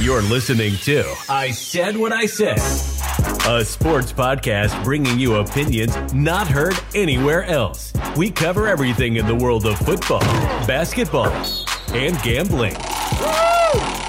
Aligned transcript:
You're 0.00 0.22
listening 0.22 0.76
to 0.84 1.04
I 1.28 1.50
Said 1.50 1.94
What 1.94 2.10
I 2.10 2.24
Said, 2.24 2.56
a 3.46 3.62
sports 3.62 4.14
podcast 4.14 4.82
bringing 4.82 5.20
you 5.20 5.34
opinions 5.34 5.94
not 6.14 6.48
heard 6.48 6.74
anywhere 6.94 7.44
else. 7.44 7.92
We 8.16 8.30
cover 8.30 8.66
everything 8.66 9.16
in 9.16 9.26
the 9.26 9.34
world 9.34 9.66
of 9.66 9.76
football, 9.76 10.20
basketball, 10.66 11.30
and 11.92 12.18
gambling. 12.22 12.72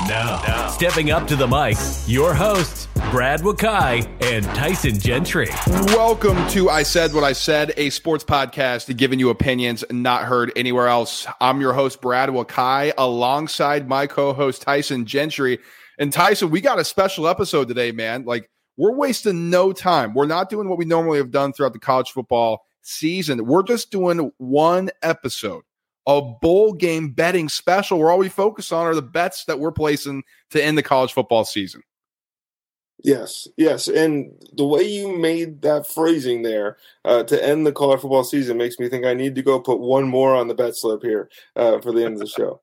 Now, 0.08 0.42
now, 0.48 0.70
stepping 0.70 1.12
up 1.12 1.28
to 1.28 1.36
the 1.36 1.46
mic, 1.46 1.76
your 2.08 2.34
hosts, 2.34 2.88
Brad 3.12 3.42
Wakai 3.42 4.08
and 4.32 4.46
Tyson 4.56 4.98
Gentry. 4.98 5.50
Welcome 5.88 6.48
to 6.52 6.70
I 6.70 6.84
Said 6.84 7.14
What 7.14 7.26
I 7.26 7.34
Said, 7.34 7.74
a 7.76 7.90
sports 7.90 8.24
podcast 8.24 8.96
giving 8.96 9.20
you 9.20 9.30
opinions 9.30 9.84
not 9.92 10.24
heard 10.24 10.54
anywhere 10.56 10.88
else. 10.88 11.28
I'm 11.42 11.60
your 11.60 11.74
host, 11.74 12.00
Brad 12.00 12.30
Wakai, 12.30 12.94
alongside 12.98 13.90
my 13.90 14.08
co 14.08 14.32
host, 14.32 14.62
Tyson 14.62 15.06
Gentry. 15.06 15.60
And 16.02 16.12
Tyson, 16.12 16.50
we 16.50 16.62
got 16.62 16.80
a 16.80 16.84
special 16.84 17.28
episode 17.28 17.68
today, 17.68 17.92
man. 17.92 18.26
Like, 18.26 18.50
we're 18.76 18.92
wasting 18.92 19.52
no 19.52 19.72
time. 19.72 20.16
We're 20.16 20.26
not 20.26 20.50
doing 20.50 20.68
what 20.68 20.80
we 20.80 20.86
normally 20.86 21.20
have 21.20 21.30
done 21.30 21.54
throughout 21.54 21.74
the 21.74 21.80
college 21.80 22.10
football 22.10 22.66
season. 22.82 23.46
We're 23.46 23.62
just 23.62 23.92
doing 23.92 24.32
one 24.40 24.90
episode, 25.04 25.62
a 26.08 26.20
bowl 26.20 26.74
game 26.74 27.12
betting 27.12 27.50
special 27.50 28.00
where 28.00 28.10
all 28.10 28.18
we 28.18 28.30
focus 28.30 28.72
on 28.72 28.88
are 28.88 28.96
the 28.96 29.04
bets 29.04 29.46
that 29.46 29.60
we're 29.60 29.72
placing 29.72 30.24
to 30.50 30.64
end 30.64 30.76
the 30.76 30.82
college 30.82 31.14
football 31.14 31.46
season. 31.46 31.84
Yes, 33.04 33.48
yes, 33.56 33.88
and 33.88 34.32
the 34.54 34.66
way 34.66 34.82
you 34.82 35.16
made 35.16 35.62
that 35.62 35.86
phrasing 35.86 36.42
there 36.42 36.78
uh, 37.06 37.22
to 37.26 37.46
end 37.46 37.68
the 37.68 37.72
college 37.72 38.02
football 38.02 38.24
season 38.24 38.58
makes 38.58 38.80
me 38.80 38.90
think 38.90 39.06
I 39.06 39.14
need 39.14 39.36
to 39.36 39.44
go 39.44 39.60
put 39.60 39.80
one 39.80 40.08
more 40.08 40.34
on 40.34 40.48
the 40.48 40.56
bet 40.56 40.76
slip 40.76 41.04
here 41.04 41.30
uh, 41.56 41.80
for 41.80 41.92
the 41.92 42.04
end 42.04 42.16
of 42.16 42.22
the 42.22 42.28
show. 42.28 42.60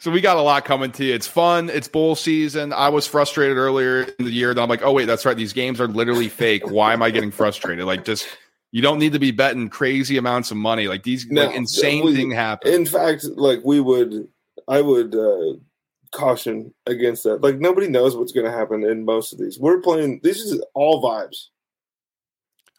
So 0.00 0.10
we 0.10 0.20
got 0.20 0.36
a 0.36 0.42
lot 0.42 0.64
coming 0.64 0.92
to 0.92 1.04
you. 1.04 1.14
It's 1.14 1.26
fun. 1.26 1.70
It's 1.70 1.88
bowl 1.88 2.14
season. 2.14 2.72
I 2.72 2.88
was 2.88 3.06
frustrated 3.06 3.56
earlier 3.56 4.02
in 4.02 4.24
the 4.24 4.30
year 4.30 4.54
that 4.54 4.60
I'm 4.60 4.68
like, 4.68 4.82
oh 4.82 4.92
wait, 4.92 5.06
that's 5.06 5.24
right. 5.24 5.36
These 5.36 5.52
games 5.52 5.80
are 5.80 5.88
literally 5.88 6.28
fake. 6.28 6.70
Why 6.70 6.92
am 6.92 7.02
I 7.02 7.10
getting 7.10 7.30
frustrated? 7.30 7.84
Like, 7.84 8.04
just 8.04 8.26
you 8.70 8.82
don't 8.82 8.98
need 8.98 9.12
to 9.14 9.18
be 9.18 9.30
betting 9.30 9.68
crazy 9.68 10.16
amounts 10.16 10.50
of 10.50 10.56
money. 10.56 10.88
Like 10.88 11.02
these 11.02 11.26
like 11.30 11.54
insane 11.54 12.04
we, 12.04 12.14
thing 12.14 12.30
happen. 12.30 12.72
In 12.72 12.86
fact, 12.86 13.24
like 13.24 13.60
we 13.64 13.80
would, 13.80 14.28
I 14.66 14.82
would 14.82 15.14
uh, 15.14 15.54
caution 16.12 16.74
against 16.86 17.24
that. 17.24 17.42
Like 17.42 17.58
nobody 17.58 17.88
knows 17.88 18.16
what's 18.16 18.32
going 18.32 18.46
to 18.46 18.52
happen 18.52 18.84
in 18.84 19.04
most 19.04 19.32
of 19.32 19.38
these. 19.38 19.58
We're 19.58 19.80
playing. 19.80 20.20
This 20.22 20.38
is 20.38 20.62
all 20.74 21.02
vibes. 21.02 21.46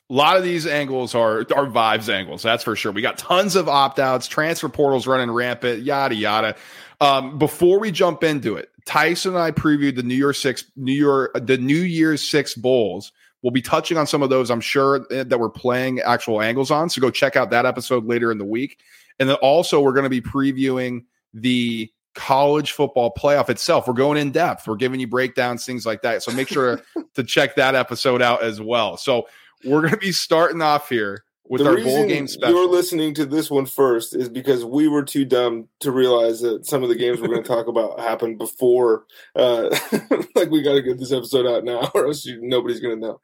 A 0.09 0.13
lot 0.13 0.37
of 0.37 0.43
these 0.43 0.65
angles 0.65 1.13
are 1.13 1.39
are 1.39 1.67
vibes 1.67 2.11
angles, 2.11 2.41
that's 2.41 2.63
for 2.63 2.75
sure. 2.75 2.91
We 2.91 3.01
got 3.01 3.17
tons 3.17 3.55
of 3.55 3.69
opt 3.69 3.99
outs, 3.99 4.27
transfer 4.27 4.69
portals 4.69 5.05
running 5.05 5.29
rampant, 5.31 5.83
yada 5.83 6.15
yada. 6.15 6.55
Um, 7.01 7.37
before 7.37 7.79
we 7.79 7.91
jump 7.91 8.23
into 8.23 8.55
it, 8.55 8.69
Tyson 8.85 9.35
and 9.35 9.41
I 9.41 9.51
previewed 9.51 9.95
the 9.95 10.03
New 10.03 10.15
Year 10.15 10.33
Six, 10.33 10.65
New 10.75 10.93
Year, 10.93 11.31
the 11.35 11.57
New 11.57 11.81
Year's 11.81 12.27
Six 12.27 12.55
bowls. 12.55 13.11
We'll 13.41 13.51
be 13.51 13.61
touching 13.61 13.97
on 13.97 14.05
some 14.05 14.21
of 14.21 14.29
those, 14.29 14.51
I'm 14.51 14.59
sure, 14.59 15.05
eh, 15.11 15.23
that 15.23 15.39
we're 15.39 15.49
playing 15.49 16.01
actual 16.01 16.41
angles 16.41 16.71
on. 16.71 16.89
So 16.89 16.99
go 16.99 17.09
check 17.09 17.37
out 17.37 17.51
that 17.51 17.65
episode 17.65 18.05
later 18.05 18.31
in 18.31 18.37
the 18.37 18.45
week. 18.45 18.79
And 19.17 19.29
then 19.29 19.37
also, 19.37 19.79
we're 19.79 19.93
going 19.93 20.03
to 20.03 20.09
be 20.09 20.21
previewing 20.21 21.05
the 21.33 21.89
college 22.15 22.73
football 22.73 23.13
playoff 23.13 23.49
itself. 23.49 23.87
We're 23.87 23.93
going 23.93 24.17
in 24.17 24.31
depth. 24.31 24.67
We're 24.67 24.75
giving 24.75 24.99
you 24.99 25.07
breakdowns, 25.07 25.65
things 25.65 25.85
like 25.85 26.01
that. 26.01 26.21
So 26.23 26.33
make 26.33 26.49
sure 26.49 26.81
to 27.13 27.23
check 27.23 27.55
that 27.55 27.75
episode 27.75 28.21
out 28.21 28.43
as 28.43 28.59
well. 28.59 28.97
So 28.97 29.27
we're 29.65 29.81
going 29.81 29.93
to 29.93 29.97
be 29.97 30.11
starting 30.11 30.61
off 30.61 30.89
here 30.89 31.23
with 31.49 31.63
the 31.63 31.69
our 31.69 31.77
bowl 31.77 32.07
game 32.07 32.27
special. 32.27 32.55
You're 32.55 32.69
listening 32.69 33.13
to 33.15 33.25
this 33.25 33.49
one 33.49 33.65
first 33.65 34.15
is 34.15 34.29
because 34.29 34.63
we 34.63 34.87
were 34.87 35.03
too 35.03 35.25
dumb 35.25 35.67
to 35.79 35.91
realize 35.91 36.41
that 36.41 36.65
some 36.65 36.83
of 36.83 36.89
the 36.89 36.95
games 36.95 37.19
we're 37.19 37.27
going 37.27 37.43
to 37.43 37.47
talk 37.47 37.67
about 37.67 37.99
happened 37.99 38.37
before. 38.37 39.05
Uh, 39.35 39.75
like 40.35 40.49
we 40.49 40.61
got 40.61 40.73
to 40.73 40.81
get 40.81 40.99
this 40.99 41.11
episode 41.11 41.47
out 41.47 41.63
now, 41.63 41.89
or 41.95 42.05
else 42.05 42.25
you, 42.25 42.39
nobody's 42.41 42.79
going 42.79 42.99
to 42.99 43.07
know. 43.07 43.21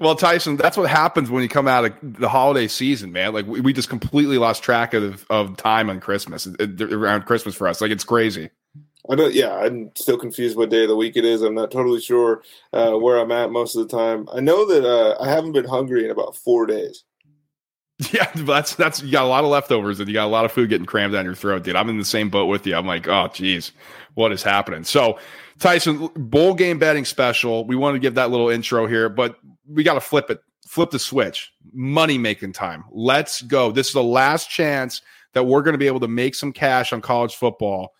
Well, 0.00 0.14
Tyson, 0.14 0.56
that's 0.56 0.78
what 0.78 0.88
happens 0.88 1.28
when 1.28 1.42
you 1.42 1.48
come 1.48 1.68
out 1.68 1.84
of 1.84 1.94
the 2.00 2.28
holiday 2.28 2.68
season, 2.68 3.12
man. 3.12 3.34
Like 3.34 3.46
we, 3.46 3.60
we 3.60 3.74
just 3.74 3.90
completely 3.90 4.38
lost 4.38 4.62
track 4.62 4.94
of 4.94 5.26
of 5.28 5.58
time 5.58 5.90
on 5.90 6.00
Christmas 6.00 6.48
around 6.80 7.26
Christmas 7.26 7.54
for 7.54 7.68
us. 7.68 7.82
Like 7.82 7.90
it's 7.90 8.04
crazy. 8.04 8.48
I 9.10 9.16
don't. 9.16 9.34
Yeah, 9.34 9.54
I'm 9.54 9.90
still 9.96 10.16
confused 10.16 10.56
what 10.56 10.70
day 10.70 10.82
of 10.82 10.88
the 10.88 10.96
week 10.96 11.16
it 11.16 11.24
is. 11.24 11.42
I'm 11.42 11.54
not 11.54 11.72
totally 11.72 12.00
sure 12.00 12.42
uh, 12.72 12.92
where 12.92 13.18
I'm 13.18 13.32
at 13.32 13.50
most 13.50 13.74
of 13.74 13.88
the 13.88 13.96
time. 13.96 14.28
I 14.32 14.40
know 14.40 14.64
that 14.66 14.84
uh, 14.88 15.20
I 15.20 15.28
haven't 15.28 15.52
been 15.52 15.64
hungry 15.64 16.04
in 16.04 16.10
about 16.10 16.36
four 16.36 16.66
days. 16.66 17.04
Yeah, 18.12 18.28
that's 18.34 18.74
that's 18.74 19.00
you 19.00 19.12
got 19.12 19.24
a 19.24 19.28
lot 19.28 19.44
of 19.44 19.50
leftovers 19.50 20.00
and 20.00 20.08
you 20.08 20.14
got 20.14 20.24
a 20.24 20.26
lot 20.26 20.44
of 20.44 20.50
food 20.50 20.68
getting 20.68 20.86
crammed 20.86 21.12
down 21.12 21.24
your 21.24 21.36
throat, 21.36 21.62
dude. 21.62 21.76
I'm 21.76 21.88
in 21.88 21.98
the 21.98 22.04
same 22.04 22.30
boat 22.30 22.46
with 22.46 22.66
you. 22.66 22.74
I'm 22.74 22.86
like, 22.86 23.06
oh, 23.06 23.28
geez, 23.32 23.70
what 24.14 24.32
is 24.32 24.42
happening? 24.42 24.82
So, 24.82 25.20
Tyson, 25.60 26.08
bowl 26.16 26.54
game 26.54 26.80
betting 26.80 27.04
special. 27.04 27.64
We 27.64 27.76
want 27.76 27.94
to 27.94 28.00
give 28.00 28.16
that 28.16 28.30
little 28.30 28.48
intro 28.48 28.88
here, 28.88 29.08
but 29.08 29.36
we 29.68 29.84
got 29.84 29.94
to 29.94 30.00
flip 30.00 30.30
it, 30.30 30.42
flip 30.66 30.90
the 30.90 30.98
switch. 30.98 31.52
Money 31.72 32.18
making 32.18 32.54
time. 32.54 32.84
Let's 32.90 33.42
go. 33.42 33.70
This 33.70 33.88
is 33.88 33.92
the 33.92 34.02
last 34.02 34.50
chance 34.50 35.00
that 35.34 35.44
we're 35.44 35.62
going 35.62 35.74
to 35.74 35.78
be 35.78 35.86
able 35.86 36.00
to 36.00 36.08
make 36.08 36.34
some 36.34 36.52
cash 36.52 36.92
on 36.92 37.02
college 37.02 37.36
football 37.36 37.94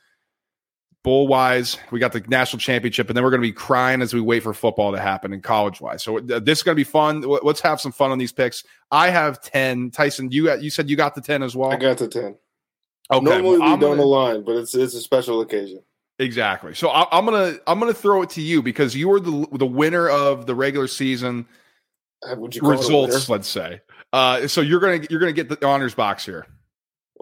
bowl 1.03 1.27
wise, 1.27 1.79
we 1.91 1.99
got 1.99 2.13
the 2.13 2.21
national 2.29 2.61
championship, 2.61 3.09
and 3.09 3.17
then 3.17 3.25
we're 3.25 3.31
going 3.31 3.43
to 3.43 3.49
be 3.49 3.53
crying 3.53 4.03
as 4.03 4.15
we 4.15 4.21
wait 4.21 4.43
for 4.43 4.55
football 4.55 4.93
to 4.93 5.01
happen 5.01 5.33
in 5.33 5.41
college 5.41 5.81
wise. 5.81 6.03
So 6.03 6.19
uh, 6.19 6.39
this 6.39 6.59
is 6.59 6.63
going 6.63 6.75
to 6.75 6.81
be 6.81 6.85
fun. 6.85 7.23
Let's 7.23 7.61
have 7.61 7.81
some 7.81 7.93
fun 7.93 8.11
on 8.11 8.19
these 8.19 8.33
picks. 8.33 8.65
I 8.91 9.11
have 9.11 9.41
ten. 9.41 9.91
Tyson, 9.91 10.31
you 10.31 10.47
got, 10.47 10.63
you 10.63 10.71
said 10.71 10.89
you 10.89 10.97
got 10.97 11.15
the 11.15 11.21
ten 11.21 11.43
as 11.43 11.57
well. 11.57 11.73
I 11.73 11.77
got 11.77 11.99
the 11.99 12.09
ten. 12.09 12.37
Okay, 13.11 13.25
normally 13.25 13.59
well, 13.59 13.75
we 13.75 13.81
don't 13.81 13.97
gonna, 13.97 14.03
align, 14.03 14.45
but 14.45 14.57
it's 14.57 14.75
it's 14.75 14.95
a 14.95 15.01
special 15.01 15.41
occasion. 15.41 15.83
Exactly. 16.19 16.75
So 16.75 16.89
I, 16.89 17.19
am 17.19 17.25
gonna 17.25 17.57
I'm 17.67 17.81
gonna 17.81 17.93
throw 17.93 18.23
it 18.23 18.31
to 18.31 18.41
you 18.41 18.63
because 18.63 18.95
you 18.95 19.09
were 19.09 19.21
the 19.21 19.47
the 19.53 19.67
winner 19.67 20.09
of 20.09 20.47
the 20.47 20.55
regular 20.55 20.87
season 20.87 21.47
uh, 22.27 22.37
results. 22.37 23.29
Let's 23.29 23.49
say. 23.49 23.81
Uh, 24.13 24.47
so 24.47 24.61
you're 24.61 24.81
gonna 24.81 25.05
you're 25.11 25.21
gonna 25.21 25.33
get 25.33 25.49
the 25.49 25.67
honors 25.67 25.95
box 25.95 26.25
here. 26.25 26.47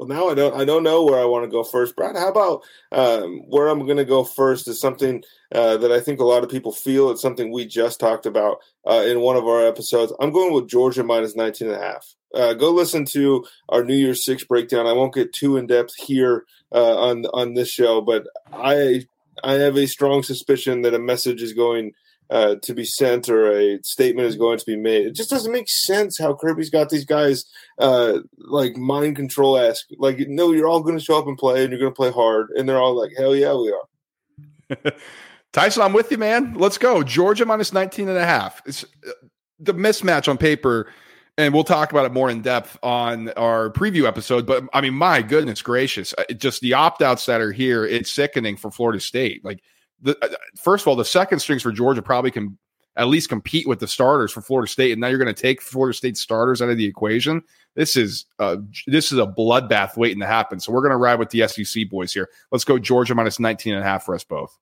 Well, 0.00 0.08
now 0.08 0.30
I 0.30 0.34
don't. 0.34 0.58
I 0.58 0.64
don't 0.64 0.82
know 0.82 1.04
where 1.04 1.20
I 1.20 1.26
want 1.26 1.44
to 1.44 1.50
go 1.50 1.62
first, 1.62 1.94
Brad. 1.94 2.16
How 2.16 2.30
about 2.30 2.62
um, 2.90 3.40
where 3.48 3.68
I'm 3.68 3.84
going 3.84 3.98
to 3.98 4.06
go 4.06 4.24
first 4.24 4.66
is 4.66 4.80
something 4.80 5.22
uh, 5.54 5.76
that 5.76 5.92
I 5.92 6.00
think 6.00 6.20
a 6.20 6.24
lot 6.24 6.42
of 6.42 6.48
people 6.48 6.72
feel. 6.72 7.10
It's 7.10 7.20
something 7.20 7.52
we 7.52 7.66
just 7.66 8.00
talked 8.00 8.24
about 8.24 8.62
uh, 8.88 9.04
in 9.06 9.20
one 9.20 9.36
of 9.36 9.46
our 9.46 9.66
episodes. 9.66 10.10
I'm 10.18 10.32
going 10.32 10.54
with 10.54 10.70
Georgia 10.70 11.04
minus 11.04 11.36
19 11.36 11.68
and 11.68 11.76
a 11.76 11.84
half. 11.84 12.14
Uh, 12.34 12.54
go 12.54 12.70
listen 12.70 13.04
to 13.12 13.44
our 13.68 13.84
New 13.84 13.94
Year's 13.94 14.24
Six 14.24 14.42
breakdown. 14.42 14.86
I 14.86 14.94
won't 14.94 15.12
get 15.12 15.34
too 15.34 15.58
in 15.58 15.66
depth 15.66 15.94
here 15.96 16.46
uh, 16.72 16.96
on 16.98 17.26
on 17.34 17.52
this 17.52 17.68
show, 17.68 18.00
but 18.00 18.26
I 18.54 19.04
I 19.44 19.52
have 19.54 19.76
a 19.76 19.86
strong 19.86 20.22
suspicion 20.22 20.80
that 20.80 20.94
a 20.94 20.98
message 20.98 21.42
is 21.42 21.52
going 21.52 21.92
uh, 22.30 22.54
to 22.62 22.74
be 22.74 22.84
sent 22.84 23.28
or 23.28 23.50
a 23.50 23.82
statement 23.82 24.28
is 24.28 24.36
going 24.36 24.58
to 24.58 24.64
be 24.64 24.76
made. 24.76 25.06
It 25.06 25.14
just 25.14 25.30
doesn't 25.30 25.52
make 25.52 25.68
sense 25.68 26.16
how 26.16 26.34
Kirby's 26.34 26.70
got 26.70 26.88
these 26.88 27.04
guys 27.04 27.44
uh, 27.78 28.20
like 28.38 28.76
mind 28.76 29.16
control 29.16 29.58
esque. 29.58 29.88
Like, 29.98 30.18
no, 30.28 30.52
you're 30.52 30.68
all 30.68 30.82
going 30.82 30.96
to 30.96 31.04
show 31.04 31.18
up 31.18 31.26
and 31.26 31.36
play 31.36 31.62
and 31.62 31.72
you're 31.72 31.80
going 31.80 31.92
to 31.92 31.96
play 31.96 32.12
hard. 32.12 32.50
And 32.50 32.68
they're 32.68 32.78
all 32.80 32.96
like, 32.96 33.10
hell 33.18 33.34
yeah, 33.34 33.54
we 33.54 33.72
are. 33.72 34.92
Tyson, 35.52 35.82
I'm 35.82 35.92
with 35.92 36.12
you, 36.12 36.18
man. 36.18 36.54
Let's 36.54 36.78
go. 36.78 37.02
Georgia 37.02 37.44
minus 37.44 37.72
19 37.72 38.08
and 38.08 38.16
a 38.16 38.24
half. 38.24 38.62
It's 38.64 38.84
uh, 38.84 39.10
the 39.58 39.74
mismatch 39.74 40.28
on 40.28 40.38
paper. 40.38 40.92
And 41.36 41.52
we'll 41.52 41.64
talk 41.64 41.90
about 41.90 42.04
it 42.06 42.12
more 42.12 42.30
in 42.30 42.42
depth 42.42 42.78
on 42.82 43.30
our 43.30 43.70
preview 43.70 44.06
episode. 44.06 44.46
But 44.46 44.64
I 44.72 44.82
mean, 44.82 44.94
my 44.94 45.22
goodness 45.22 45.62
gracious, 45.62 46.14
uh, 46.16 46.32
just 46.34 46.60
the 46.60 46.74
opt 46.74 47.02
outs 47.02 47.26
that 47.26 47.40
are 47.40 47.50
here, 47.50 47.84
it's 47.84 48.12
sickening 48.12 48.56
for 48.56 48.70
Florida 48.70 49.00
State. 49.00 49.44
Like, 49.44 49.62
the 50.02 50.16
uh, 50.22 50.28
first 50.56 50.82
of 50.82 50.88
all, 50.88 50.96
the 50.96 51.04
second 51.04 51.40
strings 51.40 51.62
for 51.62 51.72
Georgia 51.72 52.02
probably 52.02 52.30
can 52.30 52.58
at 52.96 53.08
least 53.08 53.28
compete 53.28 53.68
with 53.68 53.78
the 53.78 53.86
starters 53.88 54.32
for 54.32 54.42
Florida 54.42 54.70
State, 54.70 54.92
and 54.92 55.00
now 55.00 55.06
you're 55.06 55.18
going 55.18 55.32
to 55.32 55.42
take 55.42 55.60
Florida 55.60 55.96
State 55.96 56.16
starters 56.16 56.60
out 56.60 56.70
of 56.70 56.76
the 56.76 56.84
equation. 56.84 57.42
This 57.74 57.96
is 57.96 58.26
uh, 58.38 58.56
this 58.86 59.12
is 59.12 59.18
a 59.18 59.26
bloodbath 59.26 59.96
waiting 59.96 60.20
to 60.20 60.26
happen. 60.26 60.60
So 60.60 60.72
we're 60.72 60.82
going 60.82 60.90
to 60.90 60.96
ride 60.96 61.18
with 61.18 61.30
the 61.30 61.46
SEC 61.46 61.88
boys 61.88 62.12
here. 62.12 62.28
Let's 62.50 62.64
go 62.64 62.78
Georgia 62.78 63.14
minus 63.14 63.38
19 63.38 63.74
and 63.74 63.82
a 63.82 63.86
half 63.86 64.04
for 64.04 64.14
us 64.14 64.24
both 64.24 64.58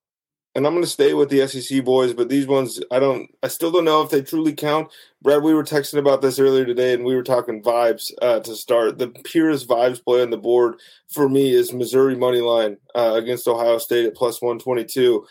and 0.58 0.66
I'm 0.66 0.72
going 0.72 0.82
to 0.82 0.90
stay 0.90 1.14
with 1.14 1.28
the 1.28 1.46
SEC 1.46 1.84
boys, 1.84 2.12
but 2.12 2.28
these 2.28 2.48
ones, 2.48 2.80
I 2.90 2.98
don't, 2.98 3.30
I 3.44 3.48
still 3.48 3.70
don't 3.70 3.84
know 3.84 4.02
if 4.02 4.10
they 4.10 4.22
truly 4.22 4.52
count. 4.52 4.90
Brad, 5.22 5.44
we 5.44 5.54
were 5.54 5.62
texting 5.62 6.00
about 6.00 6.20
this 6.20 6.40
earlier 6.40 6.64
today, 6.64 6.94
and 6.94 7.04
we 7.04 7.14
were 7.14 7.22
talking 7.22 7.62
vibes 7.62 8.10
uh, 8.22 8.40
to 8.40 8.56
start. 8.56 8.98
The 8.98 9.10
purest 9.10 9.68
vibes 9.68 10.04
play 10.04 10.20
on 10.20 10.30
the 10.30 10.36
board 10.36 10.80
for 11.12 11.28
me 11.28 11.54
is 11.54 11.72
Missouri 11.72 12.16
money 12.16 12.40
line 12.40 12.76
uh, 12.96 13.12
against 13.14 13.46
Ohio 13.46 13.78
State 13.78 14.06
at 14.06 14.16
plus 14.16 14.42
122. 14.42 15.24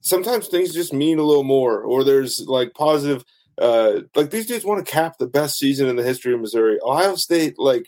Sometimes 0.00 0.48
things 0.48 0.74
just 0.74 0.92
mean 0.92 1.20
a 1.20 1.24
little 1.24 1.44
more, 1.44 1.82
or 1.82 2.02
there's 2.02 2.44
like 2.48 2.74
positive. 2.74 3.24
Uh, 3.58 4.00
like 4.16 4.30
these 4.30 4.46
dudes 4.46 4.64
want 4.64 4.84
to 4.84 4.92
cap 4.92 5.16
the 5.16 5.28
best 5.28 5.58
season 5.58 5.86
in 5.86 5.94
the 5.94 6.02
history 6.02 6.34
of 6.34 6.40
Missouri. 6.40 6.80
Ohio 6.82 7.14
State, 7.14 7.56
like 7.56 7.86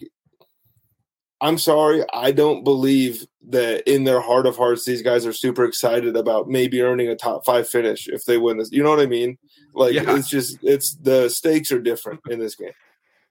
I'm 1.41 1.59
sorry, 1.59 2.05
I 2.13 2.33
don't 2.33 2.65
believe 2.65 3.27
that 3.49 3.91
in 3.91 4.05
their 4.05 4.21
heart 4.21 4.47
of 4.47 4.57
hearts, 4.57 4.85
these 4.85 5.03
guys 5.03 5.27
are 5.27 5.33
super 5.33 5.65
excited 5.65 6.17
about 6.17 6.49
maybe 6.49 6.81
earning 6.81 7.09
a 7.09 7.17
top 7.17 7.45
five 7.45 7.69
finish 7.69 8.09
if 8.09 8.25
they 8.25 8.39
win 8.39 8.57
this. 8.57 8.71
You 8.73 8.83
know 8.83 8.91
what 8.91 9.01
I 9.01 9.07
mean? 9.07 9.39
Like 9.75 9.95
yeah. 9.95 10.17
it's 10.17 10.29
just 10.29 10.59
it's 10.63 10.95
the 10.95 11.29
stakes 11.29 11.73
are 11.73 11.81
different 11.81 12.21
in 12.31 12.39
this 12.39 12.55
game. 12.55 12.73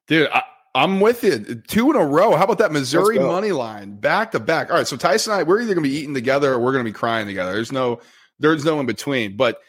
Dude, 0.08 0.30
I, 0.30 0.44
am 0.76 1.00
with 1.00 1.24
you. 1.24 1.40
Two 1.68 1.90
in 1.90 1.96
a 1.96 2.06
row. 2.06 2.36
How 2.36 2.44
about 2.44 2.58
that 2.58 2.72
Missouri 2.72 3.18
money 3.18 3.52
line 3.52 3.96
back 3.96 4.32
to 4.32 4.40
back? 4.40 4.70
All 4.70 4.78
right, 4.78 4.88
so 4.88 4.98
Tyson 4.98 5.32
and 5.32 5.40
I, 5.40 5.44
we're 5.44 5.62
either 5.62 5.74
going 5.74 5.84
to 5.84 5.90
be 5.90 5.96
eating 5.96 6.14
together 6.14 6.54
or 6.54 6.60
we're 6.60 6.74
going 6.74 6.84
to 6.84 6.90
be 6.90 6.94
crying 6.94 7.26
together. 7.26 7.54
There's 7.54 7.72
no 7.72 8.02
there's 8.40 8.66
no 8.66 8.80
in 8.80 8.86
between. 8.86 9.38
But 9.38 9.60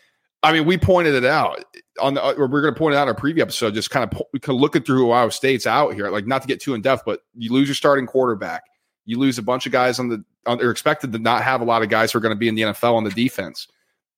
I 0.45 0.53
mean, 0.53 0.67
we 0.67 0.77
pointed 0.77 1.15
it 1.15 1.25
out 1.25 1.65
on 2.01 2.15
the, 2.15 2.35
we're 2.37 2.61
going 2.61 2.75
to 2.75 2.79
point 2.79 2.95
it 2.95 2.99
out 2.99 3.09
in 3.09 3.15
our 3.15 3.21
preview 3.21 3.41
episode, 3.41 3.73
just 3.73 3.91
kind 3.91 4.13
of, 4.13 4.23
of 4.35 4.55
looking 4.55 4.83
through 4.83 5.11
Ohio 5.11 5.31
State's 5.31 5.67
out 5.67 5.95
here, 5.95 6.11
like 6.11 6.27
not 6.27 6.43
to 6.43 6.49
get 6.49 6.61
too 6.61 6.75
in 6.75 6.83
depth, 6.83 7.03
but 7.07 7.21
you 7.35 7.51
lose 7.51 7.67
your 7.67 7.75
starting 7.75 8.07
quarterback. 8.07 8.65
You 9.07 9.19
lose 9.19 9.39
a 9.39 9.43
bunch 9.43 9.65
of 9.65 9.73
guys 9.73 9.99
on 9.99 10.09
the, 10.09 10.23
on, 10.45 10.59
they're 10.59 10.71
expected 10.71 11.13
to 11.13 11.19
not 11.19 11.43
have 11.43 11.63
a 11.63 11.65
lot 11.65 11.83
of 11.83 11.89
guys 11.89 12.13
who 12.13 12.19
are 12.19 12.21
going 12.21 12.35
to 12.35 12.39
be 12.39 12.49
in 12.49 12.55
the 12.55 12.63
NFL 12.63 12.95
on 12.95 13.05
the 13.05 13.11
defense. 13.11 13.69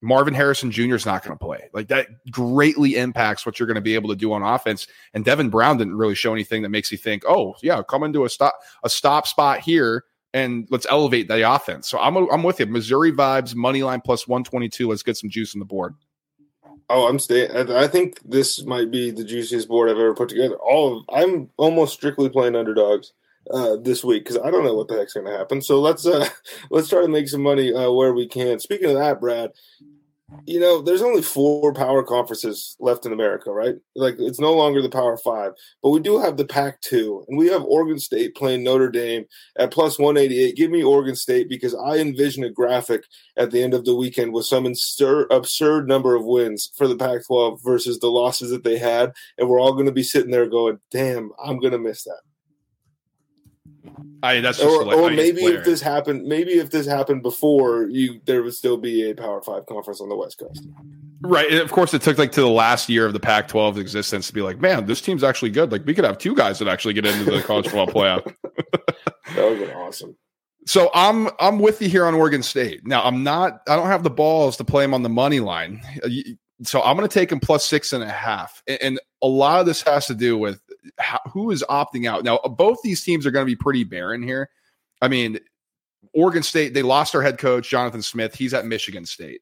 Marvin 0.01 0.33
Harrison 0.33 0.69
Jr. 0.69 0.95
is 0.95 1.05
not 1.05 1.23
going 1.23 1.37
to 1.37 1.43
play. 1.43 1.69
Like 1.73 1.87
that 1.87 2.07
greatly 2.29 2.97
impacts 2.97 3.45
what 3.45 3.57
you're 3.57 3.67
going 3.67 3.75
to 3.75 3.81
be 3.81 3.95
able 3.95 4.09
to 4.09 4.15
do 4.15 4.33
on 4.33 4.43
offense. 4.43 4.87
And 5.13 5.23
Devin 5.23 5.49
Brown 5.49 5.77
didn't 5.77 5.95
really 5.95 6.13
show 6.13 6.33
anything 6.33 6.61
that 6.63 6.69
makes 6.69 6.91
you 6.91 6.97
think, 6.97 7.23
oh 7.27 7.55
yeah, 7.63 7.81
come 7.83 8.03
into 8.03 8.25
a 8.25 8.29
stop 8.29 8.59
a 8.83 8.89
stop 8.89 9.25
spot 9.25 9.61
here 9.61 10.03
and 10.33 10.67
let's 10.69 10.85
elevate 10.89 11.27
the 11.27 11.49
offense. 11.49 11.87
So 11.87 11.97
I'm 11.99 12.15
I'm 12.15 12.43
with 12.43 12.59
you. 12.59 12.67
Missouri 12.67 13.11
vibes, 13.11 13.55
money 13.55 13.81
line 13.81 14.01
plus 14.01 14.27
122. 14.27 14.87
Let's 14.87 15.03
get 15.03 15.17
some 15.17 15.29
juice 15.29 15.55
on 15.55 15.59
the 15.59 15.65
board. 15.65 15.95
Oh, 16.89 17.07
I'm 17.07 17.19
staying. 17.19 17.51
I 17.51 17.87
think 17.87 18.19
this 18.23 18.63
might 18.63 18.89
be 18.89 19.11
the 19.11 19.25
juiciest 19.25 19.67
board 19.67 19.89
I've 19.89 19.97
ever 19.97 20.13
put 20.13 20.29
together. 20.29 20.55
All 20.55 20.97
of, 20.97 21.03
I'm 21.09 21.49
almost 21.57 21.93
strictly 21.93 22.29
playing 22.29 22.55
underdogs 22.55 23.11
uh, 23.51 23.75
this 23.75 24.03
week 24.05 24.23
because 24.23 24.37
I 24.37 24.51
don't 24.51 24.63
know 24.63 24.73
what 24.73 24.87
the 24.87 24.95
heck's 24.95 25.13
going 25.13 25.25
to 25.25 25.37
happen. 25.37 25.61
So 25.61 25.81
let's 25.81 26.05
uh, 26.05 26.27
let's 26.69 26.89
try 26.89 27.01
to 27.01 27.07
make 27.09 27.27
some 27.27 27.43
money 27.43 27.73
uh, 27.73 27.91
where 27.91 28.13
we 28.13 28.25
can. 28.25 28.59
Speaking 28.59 28.89
of 28.89 28.95
that, 28.95 29.19
Brad, 29.19 29.51
you 30.45 30.59
know, 30.59 30.81
there's 30.81 31.01
only 31.01 31.21
four 31.21 31.73
power 31.73 32.03
conferences 32.03 32.75
left 32.79 33.05
in 33.05 33.13
America, 33.13 33.51
right? 33.51 33.75
Like 33.95 34.15
it's 34.19 34.39
no 34.39 34.53
longer 34.53 34.81
the 34.81 34.89
Power 34.89 35.17
Five, 35.17 35.53
but 35.81 35.91
we 35.91 35.99
do 36.01 36.19
have 36.19 36.35
the 36.35 36.45
Pac 36.45 36.81
two, 36.81 37.23
and 37.27 37.37
we 37.37 37.47
have 37.47 37.63
Oregon 37.63 37.97
State 37.97 38.35
playing 38.35 38.63
Notre 38.63 38.89
Dame 38.89 39.25
at 39.57 39.71
plus 39.71 39.97
188. 39.97 40.55
Give 40.55 40.69
me 40.69 40.83
Oregon 40.83 41.15
State 41.15 41.47
because 41.47 41.73
I 41.75 41.97
envision 41.97 42.43
a 42.43 42.49
graphic 42.49 43.03
at 43.37 43.51
the 43.51 43.63
end 43.63 43.73
of 43.73 43.85
the 43.85 43.95
weekend 43.95 44.33
with 44.33 44.45
some 44.45 44.65
insur- 44.65 45.27
absurd 45.31 45.87
number 45.87 46.15
of 46.15 46.25
wins 46.25 46.71
for 46.75 46.87
the 46.87 46.97
Pac 46.97 47.25
12 47.25 47.61
versus 47.63 47.99
the 47.99 48.11
losses 48.11 48.49
that 48.51 48.63
they 48.63 48.77
had, 48.77 49.13
and 49.37 49.47
we're 49.47 49.61
all 49.61 49.73
going 49.73 49.85
to 49.85 49.91
be 49.93 50.03
sitting 50.03 50.31
there 50.31 50.47
going, 50.49 50.79
"Damn, 50.91 51.31
I'm 51.43 51.59
going 51.59 51.73
to 51.73 51.79
miss 51.79 52.03
that." 52.03 52.26
I 54.23 54.39
that's 54.39 54.59
or, 54.59 54.93
or 54.93 55.09
maybe 55.11 55.43
if 55.43 55.63
this 55.63 55.81
happened, 55.81 56.25
maybe 56.25 56.53
if 56.53 56.71
this 56.71 56.87
happened 56.87 57.21
before 57.21 57.87
you, 57.87 58.19
there 58.25 58.43
would 58.43 58.55
still 58.55 58.77
be 58.77 59.09
a 59.09 59.15
Power 59.15 59.41
Five 59.41 59.65
conference 59.65 60.01
on 60.01 60.09
the 60.09 60.15
West 60.15 60.39
Coast. 60.39 60.67
Right. 61.21 61.49
And 61.49 61.59
of 61.59 61.71
course, 61.71 61.93
it 61.93 62.01
took 62.01 62.17
like 62.17 62.31
to 62.33 62.41
the 62.41 62.49
last 62.49 62.89
year 62.89 63.05
of 63.05 63.13
the 63.13 63.19
Pac-12 63.19 63.77
existence 63.77 64.27
to 64.27 64.33
be 64.33 64.41
like, 64.41 64.59
man, 64.59 64.85
this 64.85 65.01
team's 65.01 65.23
actually 65.23 65.51
good. 65.51 65.71
Like 65.71 65.85
we 65.85 65.93
could 65.93 66.03
have 66.03 66.17
two 66.17 66.35
guys 66.35 66.59
that 66.59 66.67
actually 66.67 66.93
get 66.93 67.05
into 67.05 67.29
the 67.29 67.41
college 67.41 67.67
football 67.67 67.87
playoff. 67.87 68.35
that 69.35 69.49
would 69.49 69.59
be 69.59 69.71
awesome. 69.71 70.15
So 70.65 70.89
I'm 70.93 71.29
I'm 71.39 71.59
with 71.59 71.81
you 71.81 71.87
here 71.87 72.05
on 72.05 72.13
Oregon 72.13 72.43
State. 72.43 72.85
Now 72.85 73.03
I'm 73.03 73.23
not. 73.23 73.61
I 73.67 73.75
don't 73.75 73.87
have 73.87 74.03
the 74.03 74.09
balls 74.09 74.57
to 74.57 74.63
play 74.63 74.83
him 74.83 74.93
on 74.93 75.01
the 75.01 75.09
money 75.09 75.39
line. 75.39 75.81
Uh, 76.03 76.09
so 76.63 76.81
I'm 76.81 76.97
going 76.97 77.07
to 77.07 77.13
take 77.13 77.31
him 77.31 77.39
plus 77.39 77.65
six 77.65 77.93
and 77.93 78.03
a 78.03 78.09
half. 78.09 78.63
And 78.81 78.99
a 79.21 79.27
lot 79.27 79.59
of 79.59 79.65
this 79.65 79.81
has 79.83 80.07
to 80.07 80.15
do 80.15 80.37
with 80.37 80.59
how, 80.99 81.19
who 81.31 81.51
is 81.51 81.63
opting 81.69 82.07
out. 82.07 82.23
Now, 82.23 82.37
both 82.37 82.79
these 82.83 83.03
teams 83.03 83.25
are 83.25 83.31
going 83.31 83.45
to 83.45 83.49
be 83.49 83.55
pretty 83.55 83.83
barren 83.83 84.21
here. 84.21 84.49
I 85.01 85.07
mean, 85.07 85.39
Oregon 86.13 86.43
State, 86.43 86.73
they 86.73 86.81
lost 86.81 87.13
their 87.13 87.21
head 87.21 87.37
coach, 87.37 87.69
Jonathan 87.69 88.01
Smith. 88.01 88.35
He's 88.35 88.53
at 88.53 88.65
Michigan 88.65 89.05
State. 89.05 89.41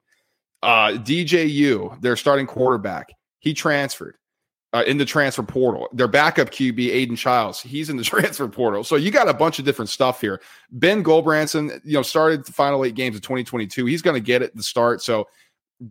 Uh, 0.61 0.91
DJU, 0.93 2.01
their 2.01 2.15
starting 2.15 2.47
quarterback, 2.47 3.13
he 3.39 3.53
transferred 3.53 4.17
uh, 4.73 4.83
in 4.85 4.97
the 4.97 5.05
transfer 5.05 5.43
portal. 5.43 5.87
Their 5.93 6.07
backup 6.07 6.49
QB, 6.49 6.89
Aidan 6.89 7.15
Chiles, 7.15 7.61
he's 7.61 7.89
in 7.89 7.97
the 7.97 8.03
transfer 8.03 8.47
portal. 8.47 8.83
So 8.83 8.97
you 8.97 9.11
got 9.11 9.29
a 9.29 9.33
bunch 9.33 9.59
of 9.59 9.65
different 9.65 9.89
stuff 9.89 10.19
here. 10.19 10.41
Ben 10.71 11.03
Gulbranson, 11.03 11.79
you 11.85 11.93
know, 11.93 12.01
started 12.01 12.45
the 12.45 12.51
final 12.51 12.83
eight 12.83 12.95
games 12.95 13.15
of 13.15 13.21
2022. 13.21 13.85
He's 13.85 14.01
going 14.01 14.15
to 14.15 14.25
get 14.25 14.41
it 14.41 14.55
the 14.55 14.63
start. 14.63 15.01
So 15.01 15.27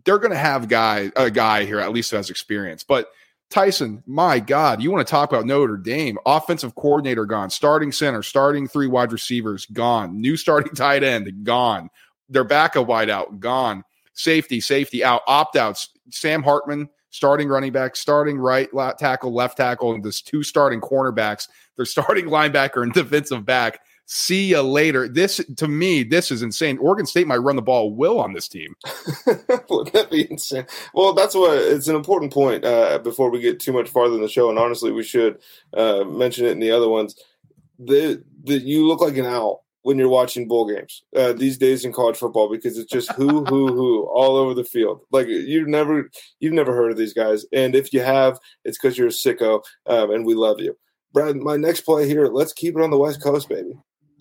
they're 0.03 0.19
going 0.19 0.31
to 0.31 0.37
have 0.37 0.67
guy 0.67 1.11
a 1.15 1.31
guy 1.31 1.65
here 1.65 1.79
at 1.79 1.91
least 1.91 2.11
who 2.11 2.17
has 2.17 2.29
experience. 2.29 2.83
But 2.83 3.07
Tyson, 3.49 4.03
my 4.05 4.39
God, 4.39 4.81
you 4.81 4.91
want 4.91 5.05
to 5.05 5.09
talk 5.09 5.31
about 5.31 5.45
Notre 5.45 5.77
Dame? 5.77 6.17
Offensive 6.25 6.75
coordinator 6.75 7.25
gone, 7.25 7.49
starting 7.49 7.91
center, 7.91 8.23
starting 8.23 8.67
three 8.67 8.87
wide 8.87 9.11
receivers 9.11 9.65
gone, 9.67 10.19
new 10.19 10.35
starting 10.35 10.73
tight 10.75 11.03
end 11.03 11.31
gone, 11.43 11.89
their 12.27 12.43
backup 12.43 12.87
wideout 12.87 13.39
gone, 13.39 13.83
safety, 14.13 14.59
safety 14.59 15.03
out, 15.03 15.21
opt 15.27 15.55
outs. 15.55 15.89
Sam 16.09 16.43
Hartman, 16.43 16.89
starting 17.09 17.47
running 17.47 17.71
back, 17.71 17.95
starting 17.95 18.37
right 18.37 18.69
tackle, 18.97 19.33
left 19.33 19.57
tackle, 19.57 19.93
and 19.93 20.03
there's 20.03 20.21
two 20.21 20.43
starting 20.43 20.81
cornerbacks. 20.81 21.47
Their 21.77 21.85
starting 21.85 22.25
linebacker 22.25 22.83
and 22.83 22.93
defensive 22.93 23.45
back 23.45 23.79
See 24.07 24.45
you 24.45 24.61
later. 24.61 25.07
This 25.07 25.41
to 25.57 25.67
me, 25.67 26.03
this 26.03 26.29
is 26.29 26.43
insane. 26.43 26.77
Oregon 26.77 27.07
State 27.07 27.25
might 27.25 27.37
run 27.37 27.55
the 27.55 27.61
ball 27.63 27.91
will 27.91 28.19
on 28.19 28.33
this 28.33 28.47
team. 28.47 28.75
Wouldn't 29.69 29.93
that 29.93 30.09
be 30.11 30.29
insane? 30.29 30.67
Well, 30.93 31.13
that's 31.13 31.33
what 31.33 31.57
it's 31.57 31.87
an 31.87 31.95
important 31.95 32.31
point. 32.31 32.63
Uh, 32.63 32.99
before 32.99 33.31
we 33.31 33.39
get 33.39 33.59
too 33.59 33.73
much 33.73 33.89
farther 33.89 34.13
in 34.13 34.21
the 34.21 34.27
show, 34.27 34.49
and 34.49 34.59
honestly, 34.59 34.91
we 34.91 35.01
should 35.01 35.39
uh, 35.73 36.03
mention 36.03 36.45
it 36.45 36.51
in 36.51 36.59
the 36.59 36.69
other 36.69 36.87
ones. 36.87 37.15
The 37.79 38.23
the 38.43 38.59
you 38.59 38.85
look 38.85 39.01
like 39.01 39.17
an 39.17 39.25
owl 39.25 39.65
when 39.81 39.97
you're 39.97 40.09
watching 40.09 40.47
bowl 40.47 40.67
games 40.67 41.03
uh, 41.15 41.33
these 41.33 41.57
days 41.57 41.83
in 41.83 41.91
college 41.91 42.17
football 42.17 42.49
because 42.49 42.77
it's 42.77 42.91
just 42.91 43.11
who 43.13 43.43
who 43.45 43.73
who 43.73 44.03
all 44.03 44.35
over 44.35 44.53
the 44.53 44.63
field. 44.63 45.01
Like 45.11 45.27
you've 45.27 45.67
never 45.67 46.11
you've 46.39 46.53
never 46.53 46.75
heard 46.75 46.91
of 46.91 46.97
these 46.97 47.13
guys, 47.13 47.43
and 47.51 47.73
if 47.73 47.91
you 47.91 48.01
have, 48.01 48.39
it's 48.63 48.77
because 48.77 48.99
you're 48.99 49.07
a 49.07 49.09
sicko, 49.09 49.63
um, 49.87 50.11
and 50.11 50.27
we 50.27 50.35
love 50.35 50.59
you. 50.59 50.77
Brad, 51.11 51.37
my 51.37 51.57
next 51.57 51.81
play 51.81 52.07
here. 52.07 52.27
Let's 52.27 52.53
keep 52.53 52.75
it 52.75 52.83
on 52.83 52.91
the 52.91 52.99
West 52.99 53.23
Coast, 53.23 53.49
baby. 53.49 53.79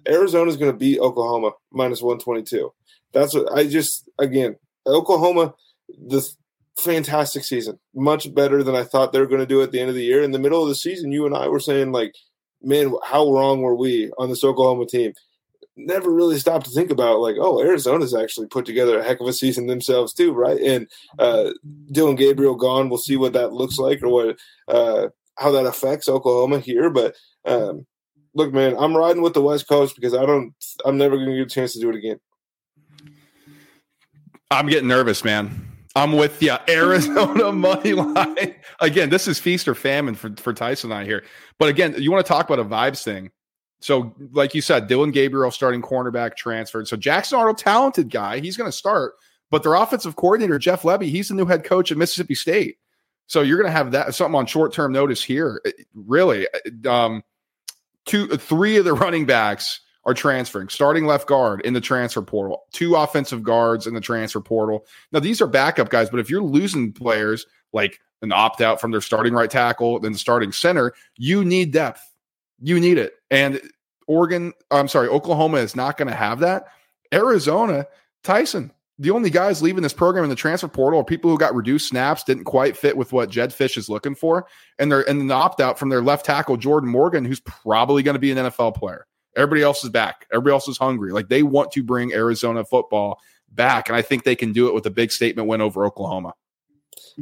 Arizona's 0.09 0.57
going 0.57 0.73
to 0.73 0.79
beat 0.79 1.01
Oklahoma 1.01 1.53
minus 1.73 2.03
122. 2.03 2.73
That's 3.13 3.35
what 3.35 3.53
I 3.53 3.67
just, 3.67 4.09
again, 4.19 4.57
Oklahoma, 4.87 5.55
this 5.99 6.37
fantastic 6.77 7.45
season, 7.45 7.79
much 7.95 8.35
better 8.35 8.63
than 8.63 8.75
I 8.75 8.85
thought 8.85 9.13
they 9.13 9.21
were 9.21 9.27
going 9.27 9.41
to 9.41 9.47
do 9.47 9.63
at 9.63 9.71
the 9.71 9.81
end 9.81 9.89
of 9.89 9.95
the 9.95 10.05
year. 10.05 10.23
In 10.23 10.33
the 10.33 10.39
middle 10.39 10.63
of 10.63 10.69
the 10.69 10.75
season, 10.75 11.13
you 11.13 11.27
and 11.27 11.35
I 11.35 11.49
were 11.49 11.61
saying, 11.61 11.93
like, 11.93 12.15
man, 12.63 12.95
how 13.05 13.31
wrong 13.31 13.63
were 13.63 13.77
we 13.77 14.11
on 14.19 14.29
this 14.29 14.45
Oklahoma 14.45 14.87
team? 14.87 15.13
Never 15.77 16.11
really 16.11 16.39
stopped 16.39 16.67
to 16.67 16.73
think 16.73 16.91
about, 16.91 17.21
like, 17.21 17.37
oh, 17.39 17.61
Arizona's 17.61 18.15
actually 18.15 18.47
put 18.47 18.65
together 18.65 18.99
a 18.99 19.05
heck 19.05 19.21
of 19.21 19.27
a 19.27 19.33
season 19.33 19.67
themselves, 19.67 20.13
too, 20.13 20.33
right? 20.33 20.61
And 20.61 20.89
uh, 21.19 21.51
Dillon 21.91 22.17
Gabriel 22.17 22.55
gone. 22.55 22.89
We'll 22.89 22.99
see 22.99 23.17
what 23.17 23.33
that 23.33 23.53
looks 23.53 23.79
like 23.79 24.03
or 24.03 24.09
what, 24.09 24.39
uh, 24.69 25.09
how 25.37 25.51
that 25.53 25.67
affects 25.67 26.09
Oklahoma 26.09 26.61
here. 26.61 26.91
But, 26.91 27.17
um, 27.45 27.87
look, 28.35 28.53
man, 28.53 28.77
I'm 28.79 28.97
riding 28.97 29.23
with 29.23 29.35
the 29.35 29.43
West 29.43 29.69
Coast 29.69 29.97
because 29.97 30.15
I 30.15 30.27
don't. 30.27 30.53
I'm 30.85 30.99
never 30.99 31.17
going 31.17 31.31
to 31.31 31.37
get 31.37 31.47
a 31.47 31.55
chance 31.55 31.73
to 31.75 31.81
do 31.81 31.91
it 31.91 31.97
again. 31.97 32.21
I'm 34.51 34.67
getting 34.67 34.89
nervous, 34.89 35.25
man. 35.25 35.71
I'm 35.97 36.13
with 36.13 36.43
you. 36.43 36.57
Arizona 36.69 37.53
money 37.53 37.95
line. 37.95 38.55
Again, 38.81 39.11
this 39.11 39.29
is 39.29 39.39
feast 39.39 39.69
or 39.69 39.75
famine 39.75 40.15
for, 40.15 40.35
for 40.39 40.53
Tyson 40.53 40.91
and 40.91 41.01
I 41.01 41.05
here. 41.05 41.25
But 41.59 41.69
again, 41.69 41.95
you 41.99 42.11
want 42.11 42.25
to 42.25 42.29
talk 42.29 42.49
about 42.49 42.59
a 42.59 42.65
vibes 42.65 43.03
thing. 43.03 43.31
So, 43.81 44.15
like 44.33 44.55
you 44.55 44.61
said, 44.61 44.89
Dillon 44.89 45.11
Gabriel 45.11 45.51
starting 45.51 45.83
cornerback 45.83 46.37
transferred. 46.37 46.89
So 46.89 46.97
Jackson 46.97 47.39
Arnold, 47.39 47.59
talented 47.59 48.11
guy, 48.11 48.41
he's 48.41 48.57
going 48.57 48.69
to 48.69 48.77
start. 48.77 49.15
But 49.51 49.63
their 49.63 49.75
offensive 49.75 50.17
coordinator, 50.17 50.59
Jeff 50.59 50.83
Lebby, 50.83 51.11
he's 51.11 51.29
the 51.29 51.35
new 51.35 51.47
head 51.47 51.65
coach 51.65 51.93
at 51.93 51.99
Mississippi 51.99 52.35
State. 52.35 52.79
So 53.27 53.43
you're 53.43 53.59
going 53.59 53.69
to 53.69 53.77
have 53.77 53.93
that 53.93 54.15
something 54.15 54.35
on 54.35 54.47
short 54.47 54.73
term 54.73 54.93
notice 54.93 55.23
here. 55.23 55.63
Really, 55.95 56.49
um, 56.87 57.23
two, 58.07 58.29
three 58.29 58.77
of 58.77 58.85
the 58.85 58.95
running 58.95 59.27
backs 59.27 59.81
are 60.05 60.15
transferring, 60.15 60.69
starting 60.69 61.07
left 61.07 61.27
guard 61.27 61.61
in 61.63 61.73
the 61.73 61.81
transfer 61.81 62.23
portal, 62.23 62.65
two 62.73 62.95
offensive 62.95 63.43
guards 63.43 63.87
in 63.87 63.95
the 63.95 64.01
transfer 64.01 64.41
portal. 64.41 64.85
Now, 65.13 65.21
these 65.21 65.41
are 65.41 65.47
backup 65.47 65.89
guys, 65.89 66.11
but 66.11 66.21
if 66.21 66.29
you're 66.29 66.43
losing 66.43 66.93
players 66.93 67.47
like 67.73 68.01
an 68.21 68.33
opt 68.33 68.61
out 68.61 68.81
from 68.81 68.91
their 68.91 69.01
starting 69.01 69.33
right 69.33 69.51
tackle, 69.51 69.99
then 70.01 70.13
the 70.13 70.19
starting 70.19 70.53
center, 70.53 70.93
you 71.17 71.45
need 71.45 71.73
depth. 71.73 72.03
You 72.61 72.79
need 72.81 72.99
it. 72.99 73.15
And 73.31 73.61
Oregon, 74.07 74.53
I'm 74.71 74.89
sorry, 74.89 75.09
Oklahoma 75.09 75.59
is 75.59 75.75
not 75.75 75.97
going 75.97 76.09
to 76.09 76.15
have 76.15 76.41
that. 76.41 76.67
Arizona, 77.13 77.87
Tyson, 78.23 78.73
the 78.99 79.11
only 79.11 79.31
guys 79.31 79.61
leaving 79.61 79.83
this 79.83 79.93
program 79.93 80.25
in 80.25 80.31
the 80.31 80.37
transfer 80.37 80.69
portal 80.69 81.01
are 81.01 81.05
people 81.05 81.31
who 81.31 81.39
got 81.39 81.55
reduced 81.55 81.89
snaps, 81.89 82.23
didn't 82.23 82.45
quite 82.45 82.77
fit 82.77 82.97
with 82.97 83.13
what 83.13 83.29
Jedd 83.29 83.51
Fisch 83.51 83.77
is 83.77 83.89
looking 83.89 84.15
for, 84.15 84.47
and 84.79 84.91
they're 84.91 85.09
and 85.09 85.29
the 85.29 85.35
opt 85.35 85.61
out 85.61 85.79
from 85.79 85.89
their 85.89 86.03
left 86.03 86.25
tackle 86.27 86.57
Jordan 86.57 86.89
Morgan, 86.89 87.25
who's 87.25 87.41
probably 87.41 88.03
going 88.03 88.15
to 88.15 88.21
be 88.21 88.31
an 88.31 88.39
NFL 88.39 88.77
player. 88.77 89.07
Everybody 89.37 89.63
else 89.63 89.83
is 89.83 89.91
back. 89.91 90.27
Everybody 90.33 90.53
else 90.53 90.69
is 90.69 90.79
hungry. 90.79 91.13
Like 91.13 91.29
they 91.29 91.43
want 91.43 91.73
to 91.73 91.83
bring 91.83 92.13
Arizona 92.13 92.65
football 92.65 93.19
back, 93.51 93.89
and 93.89 93.97
I 93.97 94.03
think 94.03 94.23
they 94.23 94.37
can 94.37 94.53
do 94.53 94.69
it 94.69 94.75
with 94.75 94.87
a 94.87 94.91
big 94.91 95.11
statement 95.11 95.49
win 95.49 95.61
over 95.61 95.85
Oklahoma. 95.85 96.35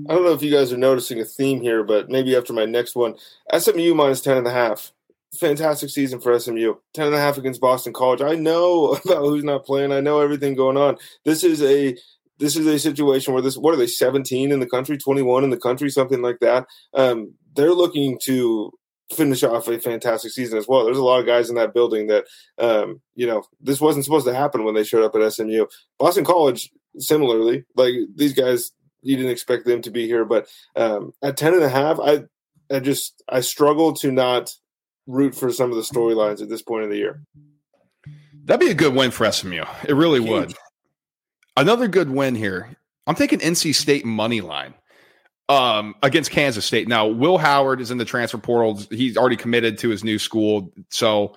I 0.09 0.14
don't 0.14 0.25
know 0.25 0.33
if 0.33 0.43
you 0.43 0.50
guys 0.50 0.73
are 0.73 0.79
noticing 0.79 1.21
a 1.21 1.25
theme 1.25 1.61
here, 1.61 1.83
but 1.83 2.11
maybe 2.11 2.37
after 2.37 2.52
my 2.52 2.67
next 2.67 2.95
one, 2.95 3.14
SMU 3.57 3.95
minus 3.95 4.21
ten 4.21 4.37
and 4.37 4.47
a 4.47 4.50
half 4.50 4.93
fantastic 5.39 5.91
season 5.91 6.21
for 6.21 6.39
SMU. 6.39 6.75
10 6.95 7.07
and 7.07 7.15
a 7.15 7.19
half 7.19 7.39
against 7.39 7.61
Boston 7.61 7.93
College. 7.93 8.23
I 8.23 8.35
know 8.35 8.93
about 9.05 9.23
who's 9.23 9.45
not 9.45 9.65
playing. 9.65 9.93
I 9.93 10.01
know 10.01 10.21
everything 10.21 10.55
going 10.55 10.77
on. 10.77 10.97
This 11.25 11.45
is 11.45 11.62
a 11.62 11.97
this 12.39 12.57
is 12.57 12.67
a 12.67 12.79
situation 12.79 13.35
where 13.35 13.43
this 13.43 13.57
what 13.57 13.73
are 13.73 13.79
they 13.79 13.87
17 13.87 14.51
in 14.51 14.61
the 14.61 14.67
country, 14.67 14.99
21 14.99 15.45
in 15.45 15.51
the 15.51 15.57
country, 15.57 15.91
something 15.91 16.23
like 16.23 16.41
that. 16.41 16.67
Um, 16.95 17.35
they're 17.55 17.73
looking 17.73 18.19
to 18.25 18.73
finish 19.12 19.43
off 19.43 19.69
a 19.69 19.79
fantastic 19.79 20.33
season 20.33 20.59
as 20.59 20.67
well. 20.67 20.85
There's 20.85 20.99
a 20.99 21.05
lot 21.05 21.21
of 21.21 21.27
guys 21.27 21.51
in 21.51 21.57
that 21.57 21.75
building 21.75 22.07
that 22.09 22.25
um, 22.59 23.01
you 23.15 23.27
know, 23.27 23.43
this 23.61 23.81
wasn't 23.81 24.05
supposed 24.05 24.27
to 24.27 24.35
happen 24.35 24.65
when 24.65 24.75
they 24.75 24.85
showed 24.85 25.05
up 25.05 25.15
at 25.15 25.33
SMU. 25.33 25.67
Boston 25.99 26.25
College 26.25 26.71
similarly. 26.99 27.65
Like 27.77 27.95
these 28.15 28.33
guys, 28.33 28.73
you 29.03 29.17
didn't 29.17 29.33
expect 29.33 29.67
them 29.67 29.83
to 29.83 29.91
be 29.91 30.07
here, 30.07 30.25
but 30.25 30.49
um, 30.77 31.12
at 31.23 31.37
10 31.37 31.55
and 31.55 31.62
a 31.62 31.69
half, 31.69 31.99
I, 32.01 32.25
I 32.71 32.81
just, 32.81 33.23
I 33.29 33.41
struggle 33.41 33.93
to 33.95 34.11
not 34.11 34.51
root 35.07 35.35
for 35.35 35.53
some 35.53 35.71
of 35.71 35.77
the 35.77 35.83
storylines 35.83 36.43
at 36.43 36.49
this 36.49 36.63
point 36.63 36.85
of 36.85 36.91
the 36.91 36.97
year. 36.97 37.23
That'd 38.45 38.61
be 38.61 38.71
a 38.71 38.75
good 38.75 38.95
win 38.95 39.11
for 39.11 39.31
SMU. 39.31 39.65
It 39.87 39.95
really 39.95 40.21
Huge. 40.21 40.31
would. 40.31 40.55
Another 41.57 41.89
good 41.89 42.11
win 42.11 42.35
here. 42.35 42.77
I'm 43.07 43.15
taking 43.15 43.39
NC 43.41 43.75
State 43.75 44.05
money 44.05 44.41
line 44.41 44.75
um, 45.49 45.95
against 46.03 46.31
Kansas 46.31 46.65
State. 46.65 46.89
Now, 46.89 47.07
Will 47.07 47.39
Howard 47.39 47.81
is 47.81 47.91
in 47.91 47.99
the 47.99 48.05
transfer 48.05 48.39
portal. 48.39 48.81
He's 48.91 49.17
already 49.17 49.37
committed 49.37 49.79
to 49.79 49.89
his 49.89 50.03
new 50.03 50.19
school. 50.19 50.73
So, 50.89 51.37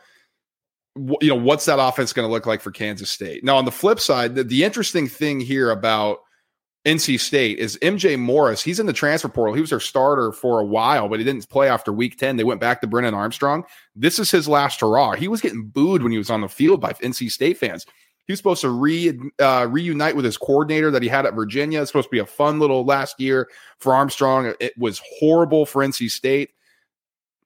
you 0.95 1.27
know, 1.27 1.35
what's 1.35 1.65
that 1.65 1.79
offense 1.79 2.13
going 2.13 2.27
to 2.27 2.31
look 2.31 2.45
like 2.45 2.61
for 2.61 2.71
Kansas 2.71 3.09
State? 3.09 3.43
Now, 3.43 3.57
on 3.57 3.65
the 3.65 3.71
flip 3.71 3.99
side, 3.99 4.35
the, 4.35 4.43
the 4.43 4.63
interesting 4.63 5.07
thing 5.07 5.39
here 5.39 5.71
about 5.71 6.19
NC 6.85 7.19
State 7.19 7.57
is 7.57 7.79
MJ 7.81 8.17
Morris. 8.17 8.61
He's 8.61 8.79
in 8.79 8.85
the 8.85 8.93
transfer 8.93 9.27
portal. 9.27 9.55
He 9.55 9.61
was 9.61 9.71
their 9.71 9.79
starter 9.79 10.31
for 10.31 10.59
a 10.59 10.65
while, 10.65 11.09
but 11.09 11.17
he 11.17 11.25
didn't 11.25 11.49
play 11.49 11.67
after 11.67 11.91
week 11.91 12.17
10. 12.17 12.37
They 12.37 12.43
went 12.43 12.61
back 12.61 12.79
to 12.81 12.87
Brennan 12.87 13.15
Armstrong. 13.15 13.63
This 13.95 14.19
is 14.19 14.29
his 14.29 14.47
last 14.47 14.81
hurrah. 14.81 15.13
He 15.13 15.27
was 15.27 15.41
getting 15.41 15.65
booed 15.65 16.03
when 16.03 16.11
he 16.11 16.19
was 16.19 16.29
on 16.29 16.41
the 16.41 16.47
field 16.47 16.81
by 16.81 16.93
NC 16.93 17.31
State 17.31 17.57
fans. 17.57 17.87
He 18.27 18.33
was 18.33 18.39
supposed 18.39 18.61
to 18.61 18.69
re, 18.69 19.19
uh, 19.39 19.67
reunite 19.69 20.15
with 20.15 20.25
his 20.25 20.37
coordinator 20.37 20.91
that 20.91 21.01
he 21.01 21.09
had 21.09 21.25
at 21.25 21.33
Virginia. 21.33 21.81
It's 21.81 21.89
supposed 21.89 22.07
to 22.07 22.11
be 22.11 22.19
a 22.19 22.25
fun 22.25 22.59
little 22.59 22.85
last 22.85 23.19
year 23.19 23.49
for 23.79 23.95
Armstrong. 23.95 24.53
It 24.59 24.77
was 24.77 25.01
horrible 25.19 25.65
for 25.65 25.83
NC 25.83 26.11
State. 26.11 26.51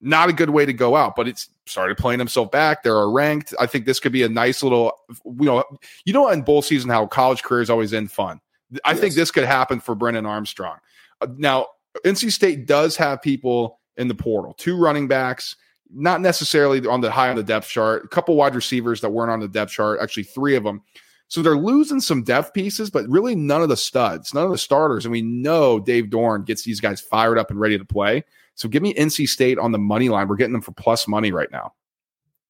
Not 0.01 0.29
a 0.29 0.33
good 0.33 0.49
way 0.49 0.65
to 0.65 0.73
go 0.73 0.95
out, 0.97 1.15
but 1.15 1.27
it's 1.27 1.49
started 1.65 1.97
playing 1.97 2.19
himself 2.19 2.51
back. 2.51 2.83
They're 2.83 3.09
ranked. 3.09 3.53
I 3.59 3.67
think 3.67 3.85
this 3.85 3.99
could 3.99 4.13
be 4.13 4.23
a 4.23 4.29
nice 4.29 4.63
little, 4.63 4.93
you 5.25 5.45
know, 5.45 5.63
you 6.05 6.13
know, 6.13 6.29
in 6.29 6.41
bowl 6.41 6.61
season 6.61 6.89
how 6.89 7.05
college 7.05 7.43
careers 7.43 7.69
always 7.69 7.93
end 7.93 8.11
fun 8.11 8.39
I 8.85 8.91
yes. 8.91 8.99
think 8.99 9.15
this 9.15 9.31
could 9.31 9.45
happen 9.45 9.79
for 9.79 9.95
Brennan 9.95 10.25
Armstrong. 10.25 10.77
Uh, 11.21 11.27
now, 11.37 11.67
NC 12.05 12.31
State 12.31 12.65
does 12.65 12.95
have 12.95 13.21
people 13.21 13.79
in 13.97 14.07
the 14.07 14.15
portal, 14.15 14.53
two 14.53 14.77
running 14.77 15.07
backs, 15.07 15.55
not 15.91 16.21
necessarily 16.21 16.85
on 16.85 17.01
the 17.01 17.11
high 17.11 17.29
on 17.29 17.35
the 17.35 17.43
depth 17.43 17.67
chart, 17.67 18.05
a 18.05 18.07
couple 18.07 18.35
wide 18.35 18.55
receivers 18.55 19.01
that 19.01 19.09
weren't 19.09 19.31
on 19.31 19.39
the 19.39 19.47
depth 19.47 19.71
chart, 19.71 19.99
actually 20.01 20.23
three 20.23 20.55
of 20.55 20.63
them. 20.63 20.81
So 21.27 21.43
they're 21.43 21.57
losing 21.57 21.99
some 21.99 22.23
depth 22.23 22.53
pieces, 22.53 22.89
but 22.89 23.07
really 23.07 23.35
none 23.35 23.61
of 23.61 23.69
the 23.69 23.77
studs, 23.77 24.33
none 24.33 24.45
of 24.45 24.51
the 24.51 24.57
starters. 24.57 25.05
And 25.05 25.11
we 25.11 25.21
know 25.21 25.79
Dave 25.79 26.05
Doeren 26.05 26.45
gets 26.45 26.63
these 26.63 26.79
guys 26.79 27.01
fired 27.01 27.37
up 27.37 27.51
and 27.51 27.59
ready 27.59 27.77
to 27.77 27.85
play. 27.85 28.23
So 28.55 28.67
give 28.67 28.81
me 28.81 28.93
NC 28.95 29.27
State 29.27 29.59
on 29.59 29.71
the 29.71 29.77
money 29.77 30.09
line. 30.09 30.27
We're 30.27 30.37
getting 30.37 30.53
them 30.53 30.61
for 30.61 30.71
plus 30.71 31.07
money 31.07 31.31
right 31.31 31.51
now. 31.51 31.73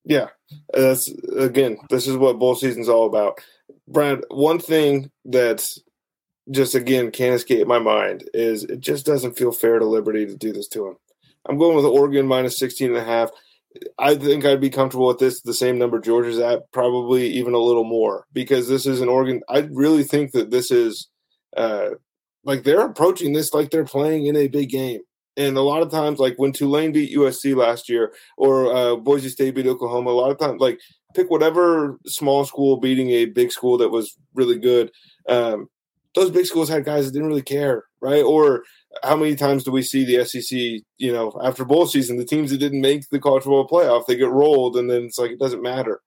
Yeah, 0.05 0.27
that's 0.73 1.09
again, 1.35 1.77
this 1.89 2.07
is 2.07 2.15
what 2.15 2.39
bowl 2.39 2.55
season's 2.55 2.89
all 2.89 3.05
about. 3.05 3.41
Brad, 3.87 4.23
one 4.29 4.59
thing 4.59 5.11
that's 5.25 5.79
just 6.51 6.75
again 6.75 7.11
can't 7.11 7.35
escape 7.35 7.67
my 7.67 7.79
mind 7.79 8.27
is 8.33 8.63
it 8.63 8.79
just 8.79 9.05
doesn't 9.05 9.37
feel 9.37 9.51
fair 9.51 9.79
to 9.79 9.85
Liberty 9.85 10.25
to 10.25 10.35
do 10.35 10.51
this 10.51 10.67
to 10.69 10.87
him. 10.87 10.97
I'm 11.47 11.57
going 11.57 11.75
with 11.75 11.85
Oregon 11.85 12.27
minus 12.27 12.57
16 12.59 12.89
and 12.89 12.97
a 12.97 13.03
half. 13.03 13.29
I 13.97 14.15
think 14.15 14.45
I'd 14.45 14.61
be 14.61 14.69
comfortable 14.69 15.07
with 15.07 15.19
this 15.19 15.41
the 15.41 15.53
same 15.53 15.77
number 15.77 15.99
Georgia's 15.99 16.39
at, 16.39 16.71
probably 16.71 17.27
even 17.27 17.53
a 17.53 17.59
little 17.59 17.83
more, 17.83 18.25
because 18.33 18.67
this 18.67 18.85
is 18.85 18.99
an 18.99 19.09
Oregon. 19.09 19.41
I 19.47 19.69
really 19.71 20.03
think 20.03 20.31
that 20.31 20.49
this 20.49 20.71
is 20.71 21.07
uh, 21.55 21.89
like 22.43 22.63
they're 22.63 22.85
approaching 22.85 23.33
this 23.33 23.53
like 23.53 23.69
they're 23.69 23.85
playing 23.85 24.25
in 24.25 24.35
a 24.35 24.47
big 24.47 24.69
game. 24.69 25.01
And 25.37 25.55
a 25.55 25.61
lot 25.61 25.83
of 25.83 25.91
times, 25.91 26.19
like 26.19 26.33
when 26.37 26.51
Tulane 26.51 26.91
beat 26.91 27.15
USC 27.15 27.55
last 27.55 27.87
year 27.87 28.13
or 28.37 28.75
uh, 28.75 28.95
Boise 28.95 29.29
State 29.29 29.55
beat 29.55 29.67
Oklahoma, 29.67 30.09
a 30.09 30.11
lot 30.11 30.31
of 30.31 30.39
times, 30.39 30.59
like 30.59 30.79
pick 31.15 31.29
whatever 31.29 31.97
small 32.07 32.45
school 32.45 32.77
beating 32.77 33.11
a 33.11 33.25
big 33.25 33.51
school 33.51 33.77
that 33.77 33.89
was 33.89 34.17
really 34.33 34.57
good. 34.57 34.91
Um, 35.29 35.69
those 36.15 36.31
big 36.31 36.45
schools 36.45 36.69
had 36.69 36.85
guys 36.85 37.05
that 37.05 37.11
didn't 37.11 37.27
really 37.27 37.41
care, 37.41 37.85
right? 38.01 38.23
Or 38.23 38.63
how 39.03 39.15
many 39.15 39.35
times 39.35 39.63
do 39.63 39.71
we 39.71 39.83
see 39.83 40.03
the 40.03 40.25
SEC, 40.25 40.83
you 40.97 41.13
know, 41.13 41.39
after 41.43 41.65
bowl 41.65 41.85
season, 41.85 42.17
the 42.17 42.25
teams 42.25 42.51
that 42.51 42.57
didn't 42.57 42.81
make 42.81 43.09
the 43.09 43.19
college 43.19 43.43
football 43.43 43.67
playoff, 43.67 44.05
they 44.05 44.15
get 44.15 44.29
rolled, 44.29 44.77
and 44.77 44.89
then 44.89 45.03
it's 45.03 45.19
like 45.19 45.31
it 45.31 45.39
doesn't 45.39 45.61
matter. 45.61 46.01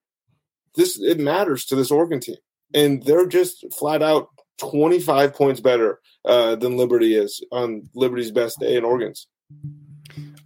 This 0.74 1.00
it 1.00 1.20
matters 1.20 1.64
to 1.66 1.76
this 1.76 1.90
Oregon 1.90 2.20
team, 2.20 2.36
and 2.74 3.02
they're 3.02 3.26
just 3.26 3.64
flat 3.78 4.02
out 4.02 4.28
25 4.58 5.34
points 5.34 5.60
better 5.60 6.00
uh, 6.24 6.56
than 6.56 6.76
Liberty 6.76 7.16
is 7.16 7.44
on 7.52 7.88
Liberty's 7.94 8.30
best 8.30 8.58
day 8.58 8.76
in 8.76 8.84
Oregon's. 8.84 9.26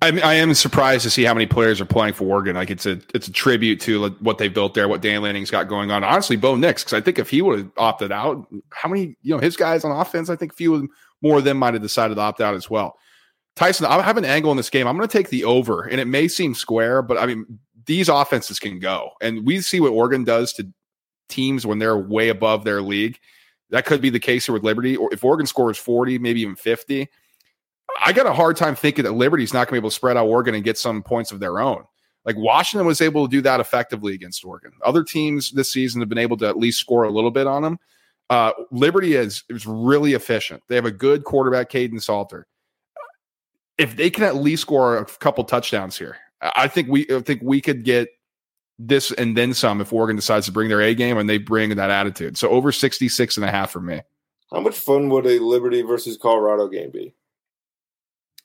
I, 0.03 0.21
I 0.21 0.35
am 0.35 0.53
surprised 0.55 1.05
to 1.05 1.11
see 1.11 1.25
how 1.25 1.33
many 1.33 1.47
players 1.47 1.81
are 1.81 1.87
playing 1.87 2.15
for 2.15 2.25
Oregon. 2.25 2.57
Like 2.57 2.71
it's 2.71 2.85
a 2.85 3.01
it's 3.15 3.29
a 3.29 3.33
tribute 3.33 3.81
to 3.83 4.11
what 4.21 4.39
they've 4.39 4.53
built 4.53 4.75
there, 4.75 4.89
what 4.89 5.01
Dan 5.01 5.23
Lanning's 5.23 5.51
got 5.51 5.69
going 5.69 5.91
on. 5.91 6.05
Honestly, 6.05 6.37
Bo 6.37 6.55
Nix, 6.55 6.85
because 6.85 6.93
I 6.93 7.01
think 7.01 7.19
if 7.19 7.31
he 7.31 7.41
would 7.41 7.59
have 7.59 7.71
opted 7.79 8.13
out, 8.13 8.47
how 8.71 8.89
many 8.89 9.17
you 9.23 9.35
know 9.35 9.41
his 9.41 9.57
guys 9.57 9.85
on 9.85 9.93
offense? 9.93 10.29
I 10.29 10.37
think 10.37 10.55
few 10.55 10.89
more 11.23 11.39
of 11.39 11.45
them 11.45 11.57
might 11.57 11.75
have 11.75 11.83
decided 11.83 12.17
to 12.17 12.21
opt 12.21 12.41
out 12.41 12.55
as 12.55 12.69
well. 12.69 12.99
Tyson, 13.55 13.87
I 13.87 14.03
have 14.03 14.19
an 14.19 14.27
angle 14.27 14.51
in 14.51 14.59
this 14.59 14.69
game. 14.69 14.87
I'm 14.87 14.97
going 14.99 15.09
to 15.09 15.19
take 15.19 15.31
the 15.31 15.45
over, 15.45 15.85
and 15.85 15.99
it 15.99 16.07
may 16.07 16.29
seem 16.29 16.55
square, 16.55 17.01
but 17.01 17.17
I 17.17 17.25
mean 17.25 17.59
these 17.87 18.09
offenses 18.09 18.59
can 18.59 18.79
go, 18.79 19.11
and 19.23 19.47
we 19.47 19.61
see 19.61 19.81
what 19.81 19.93
Oregon 19.93 20.25
does 20.25 20.53
to 20.55 20.69
teams 21.29 21.67
when 21.67 21.79
they're 21.79 21.97
way 21.97 22.29
above 22.29 22.65
their 22.65 22.83
league. 22.83 23.19
That 23.71 23.87
could 23.87 24.01
be 24.03 24.11
the 24.11 24.21
case 24.21 24.47
here 24.47 24.53
with 24.53 24.63
Liberty, 24.63 24.95
or 24.97 25.13
if 25.13 25.25
Oregon 25.25 25.47
scores 25.47 25.79
40, 25.79 26.19
maybe 26.19 26.43
even 26.43 26.55
50 26.55 27.09
I 28.05 28.13
got 28.13 28.27
a 28.27 28.33
hard 28.33 28.57
time 28.57 28.75
thinking 28.75 29.05
that 29.05 29.13
Liberty's 29.13 29.53
not 29.53 29.69
going 29.69 29.69
to 29.69 29.73
be 29.73 29.79
able 29.79 29.91
to 29.91 29.95
spread 29.95 30.17
out 30.17 30.27
Oregon 30.27 30.55
and 30.55 30.65
get 30.65 30.79
some 30.79 31.03
points 31.03 31.33
of 31.33 31.41
their 31.41 31.61
own. 31.61 31.85
Like 32.25 32.37
Washington 32.37 32.87
was 32.87 33.01
able 33.01 33.27
to 33.27 33.31
do 33.31 33.41
that 33.43 33.61
effectively 33.61 34.15
against 34.15 34.45
Oregon. 34.45 34.73
Other 34.85 35.05
teams 35.05 35.53
this 35.53 35.73
season 35.73 36.01
have 36.01 36.09
been 36.09 36.19
able 36.19 36.37
to 36.39 36.49
at 36.49 36.57
least 36.57 36.81
score 36.81 37.05
a 37.05 37.11
little 37.11 37.31
bit 37.31 37.47
on 37.47 37.63
them. 37.63 37.79
Uh, 38.29 38.51
Liberty 38.73 39.15
is 39.15 39.45
is 39.49 39.65
really 39.65 40.15
efficient. 40.15 40.63
They 40.69 40.75
have 40.75 40.85
a 40.85 40.91
good 40.91 41.23
quarterback, 41.23 41.71
Kaidon 41.71 42.03
Salter. 42.03 42.49
If 43.79 43.97
they 43.97 44.11
can 44.11 44.25
at 44.25 44.35
least 44.35 44.63
score 44.63 44.97
a 44.97 45.05
couple 45.05 45.45
touchdowns 45.45 45.97
here, 45.97 46.17
I 46.41 46.67
think 46.67 46.89
we 46.89 47.07
I 47.11 47.21
think 47.21 47.43
we 47.45 47.61
could 47.61 47.85
get 47.85 48.09
this 48.79 49.13
and 49.13 49.37
then 49.37 49.55
some 49.55 49.81
if 49.81 49.93
Oregon 49.93 50.17
decides 50.17 50.47
to 50.47 50.53
bring 50.53 50.69
their 50.69 50.83
A 50.83 50.95
game 50.95 51.19
and 51.19 51.29
they 51.29 51.39
bring 51.39 51.77
that 51.77 51.91
attitude. 51.91 52.37
So 52.37 52.49
over 52.49 52.73
66 52.73 53.37
and 53.37 53.47
a 53.47 53.51
half 53.51 53.71
for 53.71 53.81
me. 53.81 54.01
How 54.53 54.61
much 54.61 54.79
fun 54.79 55.09
would 55.11 55.27
a 55.27 55.39
Liberty 55.39 55.83
versus 55.83 56.17
Colorado 56.17 56.69
game 56.69 56.91
be? 56.91 57.15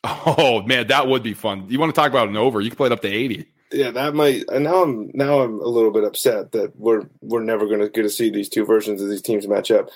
Oh 0.03 0.63
man, 0.63 0.88
that 0.88 1.08
would 1.08 1.24
be 1.24 1.34
fun. 1.34 1.65
You 1.70 1.79
want 1.79 1.93
to 1.93 2.00
talk 2.00 2.10
about 2.10 2.29
an 2.29 2.38
over? 2.38 2.60
You 2.60 2.70
can 2.70 2.77
play 2.77 2.88
it 2.88 2.91
up 2.91 3.01
to 3.01 3.08
eighty. 3.08 3.48
Yeah, 3.72 3.91
that 3.91 4.15
might. 4.15 4.46
And 4.50 4.65
now 4.65 4.84
I'm 4.84 5.12
now 5.13 5.41
I'm 5.41 5.60
a 5.62 5.67
little 5.67 5.91
bit 5.91 6.03
upset 6.03 6.51
that 6.51 6.75
we're 6.75 7.08
we're 7.22 7.43
never 7.43 7.67
going 7.67 7.79
to 7.79 7.89
get 7.89 8.03
to 8.03 8.10
see 8.10 8.29
these 8.29 8.50
two 8.50 8.65
versions 8.65 9.01
of 9.01 9.10
these 9.10 9.22
teams 9.22 9.48
match 9.48 9.72
up. 9.72 9.89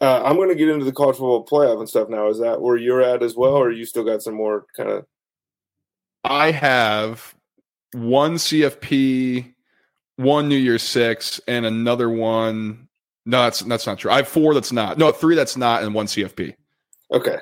Uh, 0.00 0.22
I'm 0.24 0.36
going 0.36 0.48
to 0.48 0.54
get 0.54 0.68
into 0.68 0.84
the 0.84 0.92
college 0.92 1.16
football 1.16 1.46
playoff 1.46 1.78
and 1.78 1.88
stuff 1.88 2.08
now. 2.08 2.28
Is 2.28 2.40
that 2.40 2.60
where 2.60 2.76
you're 2.76 3.00
at 3.00 3.22
as 3.22 3.36
well, 3.36 3.54
or 3.54 3.70
you 3.70 3.86
still 3.86 4.04
got 4.04 4.22
some 4.22 4.34
more 4.34 4.66
kind 4.76 4.90
of? 4.90 5.06
I 6.24 6.50
have 6.50 7.34
one 7.92 8.34
CFP, 8.34 9.54
one 10.16 10.48
New 10.48 10.56
Year's 10.56 10.82
Six, 10.82 11.40
and 11.46 11.64
another 11.64 12.10
one. 12.10 12.88
No, 13.24 13.44
that's 13.44 13.60
that's 13.60 13.86
not 13.86 13.98
true. 13.98 14.10
I 14.10 14.16
have 14.16 14.28
four 14.28 14.52
that's 14.52 14.72
not. 14.72 14.98
No, 14.98 15.12
three 15.12 15.36
that's 15.36 15.56
not, 15.56 15.82
and 15.82 15.94
one 15.94 16.06
CFP. 16.06 16.54
Okay, 17.12 17.38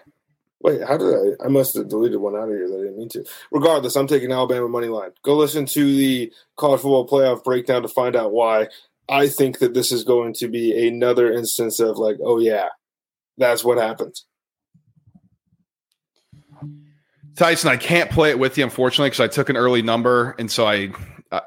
Wait, 0.63 0.81
how 0.83 0.97
did 0.97 1.13
I? 1.13 1.45
I 1.45 1.49
must 1.49 1.75
have 1.77 1.89
deleted 1.89 2.21
one 2.21 2.37
out 2.37 2.45
of 2.45 2.51
here 2.51 2.69
that 2.69 2.77
I 2.77 2.83
didn't 2.83 2.99
mean 2.99 3.09
to. 3.11 3.25
Regardless, 3.51 3.97
I'm 3.97 4.07
taking 4.07 4.31
Alabama 4.31 4.69
money 4.69 4.87
line. 4.87 5.11
Go 5.23 5.37
listen 5.37 5.67
to 5.67 5.85
the 5.85 6.33
college 6.57 6.81
football 6.81 7.07
playoff 7.07 7.43
breakdown 7.43 7.83
to 7.83 7.89
find 7.89 8.15
out 8.15 8.33
why. 8.33 8.69
I 9.09 9.29
think 9.29 9.59
that 9.59 9.75
this 9.75 9.91
is 9.91 10.05
going 10.05 10.35
to 10.35 10.49
be 10.49 10.87
another 10.87 11.33
instance 11.33 11.81
of 11.81 11.99
like, 11.99 12.19
oh 12.23 12.39
yeah, 12.39 12.69
that's 13.37 13.65
what 13.65 13.79
happens. 13.79 14.25
Tyson, 17.35 17.71
I 17.71 17.77
can't 17.77 18.11
play 18.11 18.31
it 18.31 18.39
with 18.39 18.57
you 18.57 18.63
unfortunately 18.63 19.11
because 19.11 19.21
I 19.21 19.29
took 19.29 19.49
an 19.49 19.57
early 19.57 19.83
number, 19.83 20.37
and 20.39 20.51
so 20.51 20.67
I 20.67 20.93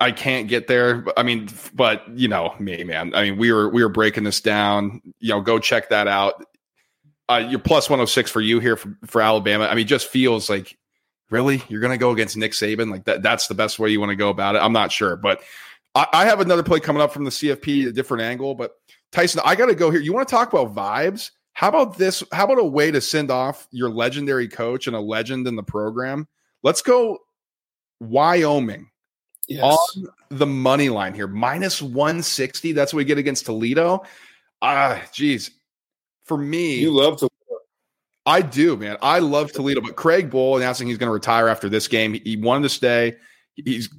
I 0.01 0.11
can't 0.11 0.49
get 0.49 0.67
there. 0.67 1.05
I 1.15 1.23
mean, 1.23 1.47
but 1.73 2.03
you 2.15 2.27
know 2.27 2.53
me, 2.59 2.83
man. 2.83 3.15
I 3.15 3.23
mean, 3.23 3.37
we 3.37 3.53
were 3.53 3.69
we 3.69 3.81
were 3.81 3.89
breaking 3.89 4.25
this 4.25 4.41
down. 4.41 5.01
You 5.19 5.29
know, 5.29 5.41
go 5.41 5.57
check 5.57 5.89
that 5.89 6.09
out 6.09 6.43
uh, 7.29 7.45
you're 7.49 7.59
plus 7.59 7.89
106 7.89 8.29
for 8.29 8.41
you 8.41 8.59
here 8.59 8.75
for, 8.75 8.95
for 9.05 9.21
Alabama. 9.21 9.65
I 9.65 9.75
mean, 9.75 9.87
just 9.87 10.07
feels 10.07 10.49
like 10.49 10.77
really 11.29 11.63
you're 11.69 11.81
going 11.81 11.91
to 11.91 11.97
go 11.97 12.11
against 12.11 12.37
Nick 12.37 12.51
Saban 12.51 12.91
like 12.91 13.05
that. 13.05 13.23
That's 13.23 13.47
the 13.47 13.55
best 13.55 13.79
way 13.79 13.89
you 13.89 13.99
want 13.99 14.11
to 14.11 14.15
go 14.15 14.29
about 14.29 14.55
it. 14.55 14.59
I'm 14.59 14.73
not 14.73 14.91
sure, 14.91 15.15
but 15.15 15.41
I, 15.95 16.07
I 16.13 16.25
have 16.25 16.39
another 16.39 16.63
play 16.63 16.79
coming 16.79 17.01
up 17.01 17.11
from 17.11 17.23
the 17.23 17.31
CFP, 17.31 17.87
a 17.87 17.91
different 17.91 18.23
angle. 18.23 18.53
But 18.53 18.73
Tyson, 19.11 19.41
I 19.43 19.55
got 19.55 19.67
to 19.67 19.75
go 19.75 19.89
here. 19.89 20.01
You 20.01 20.13
want 20.13 20.27
to 20.27 20.35
talk 20.35 20.53
about 20.53 20.75
vibes? 20.75 21.31
How 21.53 21.69
about 21.69 21.97
this? 21.97 22.23
How 22.31 22.45
about 22.45 22.59
a 22.59 22.63
way 22.63 22.91
to 22.91 23.01
send 23.01 23.31
off 23.31 23.67
your 23.71 23.89
legendary 23.89 24.47
coach 24.47 24.87
and 24.87 24.95
a 24.95 24.99
legend 24.99 25.47
in 25.47 25.55
the 25.55 25.63
program? 25.63 26.27
Let's 26.63 26.81
go 26.81 27.19
Wyoming 28.01 28.89
yes. 29.47 29.63
on 29.63 30.07
the 30.29 30.45
money 30.45 30.89
line 30.89 31.13
here, 31.13 31.27
minus 31.27 31.81
160. 31.81 32.73
That's 32.73 32.93
what 32.93 32.97
we 32.97 33.05
get 33.05 33.17
against 33.17 33.45
Toledo. 33.45 34.03
Ah, 34.61 35.01
geez 35.13 35.51
for 36.25 36.37
me, 36.37 36.75
you 36.75 36.91
love 36.91 37.17
Toledo. 37.17 37.31
I 38.25 38.41
do, 38.41 38.75
man. 38.75 38.97
I 39.01 39.19
love 39.19 39.51
Toledo, 39.51 39.81
but 39.81 39.95
Craig 39.95 40.31
Bohl 40.31 40.57
announcing 40.57 40.87
he's 40.87 40.97
going 40.97 41.09
to 41.09 41.13
retire 41.13 41.47
after 41.47 41.69
this 41.69 41.87
game. 41.87 42.19
He 42.23 42.37
wanted 42.37 42.63
to 42.63 42.69
stay. 42.69 43.15
He's, 43.55 43.89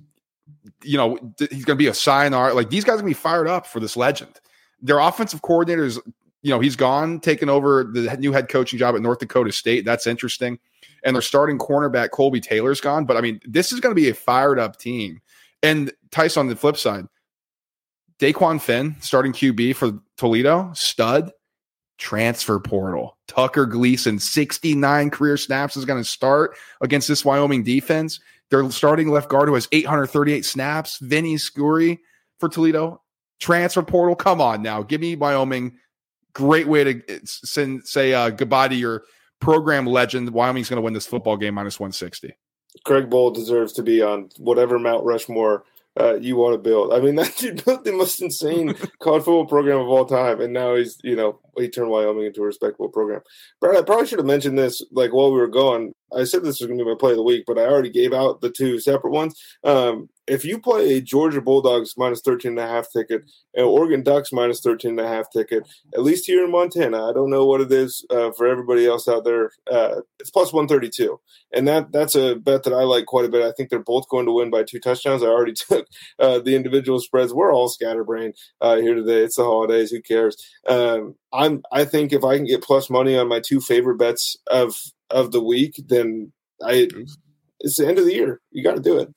you 0.83 0.97
know, 0.99 1.17
he's 1.39 1.65
going 1.65 1.77
to 1.77 1.83
be 1.83 1.87
a 1.87 1.95
sign 1.95 2.35
art. 2.35 2.57
Like 2.57 2.69
these 2.69 2.85
guys 2.85 2.95
are 2.95 3.03
going 3.03 3.13
to 3.13 3.19
be 3.19 3.23
fired 3.23 3.47
up 3.47 3.67
for 3.67 3.79
this 3.79 3.97
legend. 3.97 4.41
Their 4.83 4.99
offensive 4.99 5.43
coordinator 5.43 5.85
is, 5.85 6.01
you 6.43 6.51
know, 6.51 6.59
he's 6.59 6.77
gone, 6.77 7.21
taking 7.21 7.49
over 7.49 7.85
the 7.85 8.17
new 8.19 8.33
head 8.33 8.49
coaching 8.49 8.79
job 8.79 8.97
at 8.97 9.01
North 9.01 9.21
Dakota 9.21 9.53
State. 9.53 9.85
That's 9.85 10.07
interesting. 10.07 10.59
And 11.05 11.15
their 11.15 11.23
starting 11.23 11.59
cornerback, 11.59 12.11
Colby 12.11 12.41
Taylor's 12.41 12.81
gone. 12.81 13.05
But 13.05 13.17
I 13.17 13.21
mean, 13.21 13.41
this 13.45 13.73
is 13.73 13.79
going 13.79 13.95
to 13.95 14.01
be 14.01 14.09
a 14.09 14.15
fired 14.15 14.59
up 14.59 14.77
team. 14.77 15.21
And 15.63 15.93
Tyson 16.11 16.41
on 16.41 16.47
the 16.49 16.57
flip 16.57 16.77
side, 16.77 17.07
Dequan 18.19 18.61
Finn, 18.61 18.97
starting 19.01 19.33
QB 19.33 19.77
for 19.77 20.01
Toledo, 20.17 20.73
stud, 20.75 21.31
transfer 21.99 22.59
portal. 22.59 23.17
Tucker 23.27 23.67
Gleason, 23.67 24.19
69 24.19 25.11
career 25.11 25.37
snaps, 25.37 25.77
is 25.77 25.85
going 25.85 26.03
to 26.03 26.09
start 26.09 26.57
against 26.81 27.09
this 27.09 27.25
Wyoming 27.25 27.63
defense. 27.63 28.21
Their 28.51 28.71
starting 28.71 29.09
left 29.09 29.29
guard 29.29 29.49
who 29.49 29.55
has 29.55 29.69
838 29.73 30.45
snaps, 30.45 30.99
Vinny 30.99 31.35
Sciury 31.35 31.99
for 32.39 32.49
Toledo. 32.49 33.03
Transfer 33.41 33.83
portal. 33.83 34.17
Come 34.17 34.41
on 34.41 34.63
now. 34.63 34.83
Give 34.83 35.01
me 35.01 35.17
Wyoming. 35.17 35.77
Great 36.33 36.69
way 36.69 36.85
to 36.85 37.15
uh, 37.15 37.19
send, 37.25 37.87
say 37.87 38.15
uh, 38.15 38.31
goodbye 38.31 38.69
to 38.69 38.75
your 38.75 39.05
program 39.41 39.87
legend. 39.87 40.31
Wyoming's 40.31 40.69
going 40.69 40.79
to 40.79 40.83
win 40.83 40.95
this 40.95 41.07
football 41.07 41.37
game 41.37 41.55
minus 41.55 41.81
160. 41.81 42.35
Craig 42.85 43.11
Bohl 43.11 43.35
deserves 43.35 43.73
to 43.75 43.83
be 43.83 44.03
on 44.03 44.29
whatever 44.39 44.79
Mount 44.79 45.05
Rushmore 45.05 45.65
uh, 45.99 46.15
you 46.15 46.37
want 46.37 46.55
to 46.55 46.59
build. 46.59 46.93
I 46.93 47.01
mean, 47.01 47.15
that 47.17 47.37
dude 47.37 47.65
built 47.65 47.85
the 47.85 47.93
most 47.93 48.21
insane 48.21 48.75
college 49.01 49.25
football 49.25 49.47
program 49.47 49.79
of 49.79 49.89
all 49.89 50.05
time, 50.05 50.41
and 50.41 50.53
now 50.53 50.75
he's 50.75 50.99
you 51.03 51.17
know 51.17 51.41
he 51.59 51.69
turned 51.69 51.91
Wyoming 51.91 52.27
into 52.27 52.43
a 52.43 52.47
respectable 52.47 52.89
program. 52.89 53.21
Brad, 53.61 53.77
I 53.77 53.83
probably 53.83 54.07
should 54.07 54.19
have 54.19 54.27
mentioned 54.27 54.59
this 54.59 54.85
like 54.93 55.13
while 55.13 55.33
we 55.33 55.39
were 55.39 55.47
going. 55.47 55.93
I 56.17 56.25
said 56.25 56.43
this 56.43 56.61
was 56.61 56.67
going 56.67 56.79
to 56.79 56.85
be 56.85 56.91
my 56.91 56.97
play 56.97 57.13
of 57.13 57.17
the 57.17 57.23
week, 57.23 57.45
but 57.47 57.59
I 57.59 57.63
already 57.63 57.91
gave 57.91 58.13
out 58.13 58.41
the 58.41 58.51
two 58.51 58.79
separate 58.79 59.11
ones. 59.11 59.41
Um, 59.65 60.09
if 60.27 60.45
you 60.45 60.59
play 60.59 60.95
a 60.95 61.01
Georgia 61.01 61.41
Bulldogs 61.41 61.95
minus 61.97 62.21
13 62.21 62.53
and 62.53 62.59
a 62.59 62.67
half 62.67 62.91
ticket 62.91 63.23
and 63.55 63.65
Oregon 63.65 64.03
Ducks 64.03 64.33
minus 64.33 64.61
13 64.61 64.93
and 64.93 65.01
a 65.01 65.09
half 65.09 65.31
ticket, 65.31 65.69
at 65.95 66.03
least 66.03 66.27
here 66.27 66.45
in 66.45 66.51
Montana, 66.51 67.09
I 67.09 67.13
don't 67.13 67.31
know 67.31 67.45
what 67.45 67.61
it 67.61 67.71
is 67.73 68.05
uh, 68.11 68.33
for 68.33 68.47
everybody 68.47 68.87
else 68.87 69.09
out 69.09 69.25
there. 69.25 69.51
Uh, 69.71 70.01
it's 70.19 70.31
plus 70.31 70.53
132. 70.53 71.21
And 71.53 71.69
that 71.69 71.93
that's 71.93 72.17
a 72.17 72.35
bet 72.35 72.65
that 72.65 72.73
I 72.73 72.83
like 72.83 73.07
quite 73.07 73.25
a 73.25 73.29
bit. 73.29 73.43
I 73.43 73.53
think 73.53 73.71
they're 73.71 73.79
both 73.79 74.09
going 74.09 74.27
to 74.27 74.33
win 74.33 74.51
by 74.51 74.65
two 74.65 74.81
touchdowns. 74.81 75.23
I 75.23 75.27
already 75.27 75.53
took 75.57 75.87
uh, 76.19 76.41
the 76.41 76.57
individual 76.57 76.99
spreads. 77.01 77.33
We're 77.33 77.53
all 77.53 77.69
scatterbrained 77.69 78.35
uh, 78.61 78.77
here 78.77 78.95
today. 78.95 79.23
It's 79.23 79.37
the 79.37 79.45
holidays. 79.45 79.91
Who 79.91 80.03
cares? 80.03 80.37
Um, 80.69 81.15
I'm, 81.37 81.63
I 81.71 81.85
think 81.85 82.13
if 82.13 82.25
I 82.25 82.37
can 82.37 82.47
get 82.47 82.63
plus 82.63 82.89
money 82.91 83.17
on 83.17 83.29
my 83.29 83.41
two 83.41 83.61
favorite 83.61 83.99
bets 83.99 84.37
of, 84.47 84.75
of 85.11 85.33
the 85.33 85.43
week, 85.43 85.81
then 85.87 86.33
I, 86.65 86.89
it's 87.61 87.77
the 87.77 87.87
end 87.87 87.99
of 87.99 88.05
the 88.05 88.15
year. 88.15 88.41
You 88.51 88.65
got 88.65 88.77
to 88.77 88.81
do 88.81 88.99
it. 88.99 89.09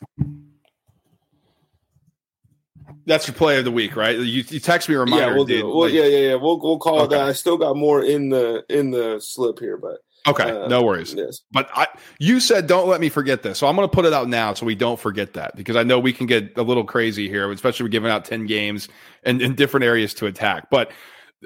That's 3.06 3.28
your 3.28 3.36
play 3.36 3.58
of 3.58 3.66
the 3.66 3.72
week, 3.72 3.96
right? 3.96 4.16
You, 4.18 4.44
you 4.48 4.60
text 4.60 4.88
me 4.88 4.96
a 4.96 5.00
reminder. 5.00 5.28
Yeah, 5.30 5.34
we'll 5.34 5.46
do. 5.46 5.58
It. 5.60 5.66
Well, 5.66 5.80
Like- 5.82 5.94
yeah, 5.94 6.06
yeah, 6.06 6.30
yeah. 6.30 6.36
We'll 6.36 6.60
we'll 6.60 6.78
call 6.78 7.02
Okay. 7.02 7.16
that. 7.16 7.26
I 7.28 7.32
still 7.34 7.58
got 7.58 7.76
more 7.76 8.04
in 8.04 8.30
the 8.30 8.64
in 8.70 8.92
the 8.92 9.20
slip 9.20 9.60
here, 9.60 9.78
but 9.78 9.98
Okay, 10.28 10.50
uh, 10.52 10.68
no 10.68 10.84
worries. 10.84 11.14
Yes. 11.14 11.40
But 11.52 11.70
I, 11.74 11.88
you 12.20 12.40
said 12.40 12.68
don't 12.68 12.88
let 12.88 13.00
me 13.02 13.10
forget 13.10 13.42
this, 13.42 13.58
so 13.58 13.68
I'm 13.68 13.76
going 13.76 13.88
to 13.88 13.94
put 13.94 14.06
it 14.06 14.14
out 14.14 14.28
now 14.28 14.54
so 14.54 14.66
we 14.66 14.76
don't 14.76 15.00
forget 15.00 15.34
that 15.34 15.56
because 15.56 15.76
I 15.76 15.84
know 15.84 15.98
we 15.98 16.14
can 16.14 16.28
get 16.28 16.56
a 16.58 16.62
little 16.62 16.84
crazy 16.84 17.28
here, 17.30 17.50
especially 17.52 17.84
with 17.84 17.94
giving 17.94 18.12
out 18.12 18.26
ten 18.26 18.46
games 18.46 18.90
and 19.24 19.42
in 19.42 19.56
different 19.56 19.86
areas 19.86 20.14
to 20.16 20.26
attack. 20.28 20.70
But 20.70 20.92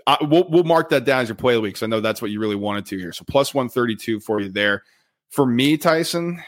I, 0.08 0.18
we'll 0.22 0.50
we'll 0.50 0.64
mark 0.64 0.90
that 0.90 1.06
down 1.06 1.22
as 1.22 1.30
your 1.30 1.36
play 1.36 1.54
of 1.54 1.58
the 1.58 1.62
week. 1.62 1.82
I 1.84 1.88
know 1.88 2.02
that's 2.02 2.22
what 2.22 2.32
you 2.32 2.40
really 2.40 2.56
wanted 2.56 2.86
to 2.88 2.98
here. 2.98 3.12
So 3.14 3.24
plus 3.28 3.54
one 3.54 3.70
thirty 3.70 3.96
two 3.96 4.20
for 4.20 4.40
you 4.42 4.50
there. 4.50 4.84
For 5.30 5.46
me, 5.46 5.78
Tyson, 5.78 6.42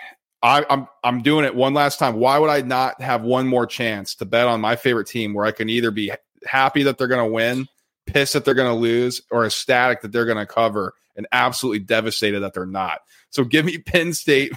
I, 0.43 0.65
I'm 0.69 0.87
I'm 1.03 1.21
doing 1.21 1.45
it 1.45 1.55
one 1.55 1.73
last 1.73 1.97
time. 1.99 2.15
Why 2.15 2.37
would 2.39 2.49
I 2.49 2.61
not 2.61 3.01
have 3.01 3.21
one 3.23 3.47
more 3.47 3.65
chance 3.65 4.15
to 4.15 4.25
bet 4.25 4.47
on 4.47 4.61
my 4.61 4.75
favorite 4.75 5.07
team 5.07 5.33
where 5.33 5.45
I 5.45 5.51
can 5.51 5.69
either 5.69 5.91
be 5.91 6.11
happy 6.45 6.83
that 6.83 6.97
they're 6.97 7.07
going 7.07 7.27
to 7.27 7.33
win, 7.33 7.67
pissed 8.05 8.33
that 8.33 8.45
they're 8.45 8.53
going 8.53 8.71
to 8.71 8.79
lose, 8.79 9.21
or 9.31 9.45
ecstatic 9.45 10.01
that 10.01 10.11
they're 10.11 10.25
going 10.25 10.37
to 10.37 10.45
cover, 10.45 10.93
and 11.15 11.27
absolutely 11.31 11.79
devastated 11.79 12.41
that 12.41 12.53
they're 12.53 12.65
not. 12.65 12.99
So 13.31 13.43
give 13.43 13.65
me 13.65 13.77
Penn 13.85 14.13
State 14.13 14.51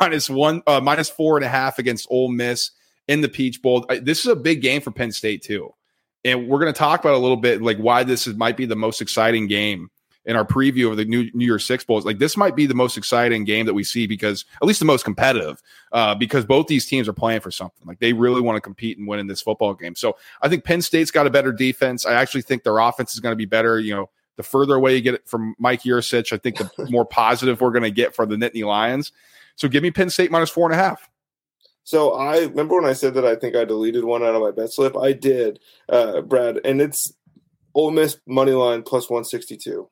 minus 0.00 0.28
one, 0.28 0.62
uh, 0.66 0.80
minus 0.80 1.08
four 1.08 1.36
and 1.36 1.44
a 1.44 1.48
half 1.48 1.78
against 1.78 2.06
Ole 2.10 2.28
Miss 2.28 2.70
in 3.08 3.20
the 3.22 3.28
Peach 3.28 3.62
Bowl. 3.62 3.86
I- 3.88 3.98
This 4.00 4.20
is 4.20 4.26
a 4.26 4.36
big 4.36 4.60
game 4.62 4.80
for 4.82 4.90
Penn 4.90 5.12
State 5.12 5.42
too, 5.42 5.72
and 6.24 6.48
we're 6.48 6.60
going 6.60 6.72
to 6.72 6.78
talk 6.78 7.00
about 7.00 7.14
a 7.14 7.18
little 7.18 7.36
bit 7.36 7.62
like 7.62 7.78
why 7.78 8.04
this 8.04 8.26
is, 8.26 8.36
might 8.36 8.56
be 8.56 8.66
the 8.66 8.76
most 8.76 9.00
exciting 9.00 9.46
game 9.46 9.90
in 10.24 10.36
our 10.36 10.44
preview 10.44 10.90
of 10.90 10.96
the 10.96 11.04
new 11.04 11.28
New 11.34 11.44
Year's 11.44 11.66
Six 11.66 11.84
Bowls. 11.84 12.04
Like 12.04 12.18
this 12.18 12.36
might 12.36 12.54
be 12.54 12.66
the 12.66 12.74
most 12.74 12.96
exciting 12.96 13.44
game 13.44 13.66
that 13.66 13.74
we 13.74 13.82
see 13.82 14.06
because 14.06 14.44
at 14.60 14.66
least 14.66 14.78
the 14.78 14.86
most 14.86 15.04
competitive, 15.04 15.60
uh, 15.92 16.14
because 16.14 16.44
both 16.44 16.68
these 16.68 16.86
teams 16.86 17.08
are 17.08 17.12
playing 17.12 17.40
for 17.40 17.50
something. 17.50 17.86
Like 17.86 17.98
they 17.98 18.12
really 18.12 18.40
want 18.40 18.56
to 18.56 18.60
compete 18.60 18.98
and 18.98 19.08
win 19.08 19.18
in 19.18 19.26
this 19.26 19.42
football 19.42 19.74
game. 19.74 19.96
So 19.96 20.16
I 20.40 20.48
think 20.48 20.64
Penn 20.64 20.82
State's 20.82 21.10
got 21.10 21.26
a 21.26 21.30
better 21.30 21.52
defense. 21.52 22.06
I 22.06 22.14
actually 22.14 22.42
think 22.42 22.62
their 22.62 22.78
offense 22.78 23.14
is 23.14 23.20
going 23.20 23.32
to 23.32 23.36
be 23.36 23.46
better. 23.46 23.80
You 23.80 23.94
know, 23.94 24.10
the 24.36 24.42
further 24.42 24.76
away 24.76 24.94
you 24.94 25.00
get 25.00 25.14
it 25.14 25.28
from 25.28 25.54
Mike 25.58 25.82
Yurcich, 25.82 26.32
I 26.32 26.38
think 26.38 26.58
the 26.58 26.70
more 26.90 27.04
positive 27.04 27.60
we're 27.60 27.70
going 27.70 27.82
to 27.82 27.90
get 27.90 28.14
for 28.14 28.24
the 28.24 28.36
Nittany 28.36 28.64
Lions. 28.64 29.12
So 29.56 29.68
give 29.68 29.82
me 29.82 29.90
Penn 29.90 30.08
State 30.08 30.30
minus 30.30 30.50
four 30.50 30.70
and 30.70 30.78
a 30.78 30.82
half. 30.82 31.08
So 31.84 32.12
I 32.12 32.40
remember 32.40 32.76
when 32.76 32.84
I 32.84 32.92
said 32.92 33.14
that 33.14 33.24
I 33.24 33.34
think 33.34 33.56
I 33.56 33.64
deleted 33.64 34.04
one 34.04 34.22
out 34.22 34.34
of 34.34 34.42
my 34.42 34.50
bet 34.50 34.72
slip. 34.72 34.96
I 34.96 35.12
did, 35.12 35.58
uh, 35.88 36.20
Brad, 36.20 36.60
and 36.64 36.80
it's 36.80 37.12
Ole 37.74 37.90
Miss 37.90 38.18
money 38.26 38.52
line 38.52 38.82
plus 38.82 39.10
one 39.10 39.24
sixty 39.24 39.56
two. 39.56 39.88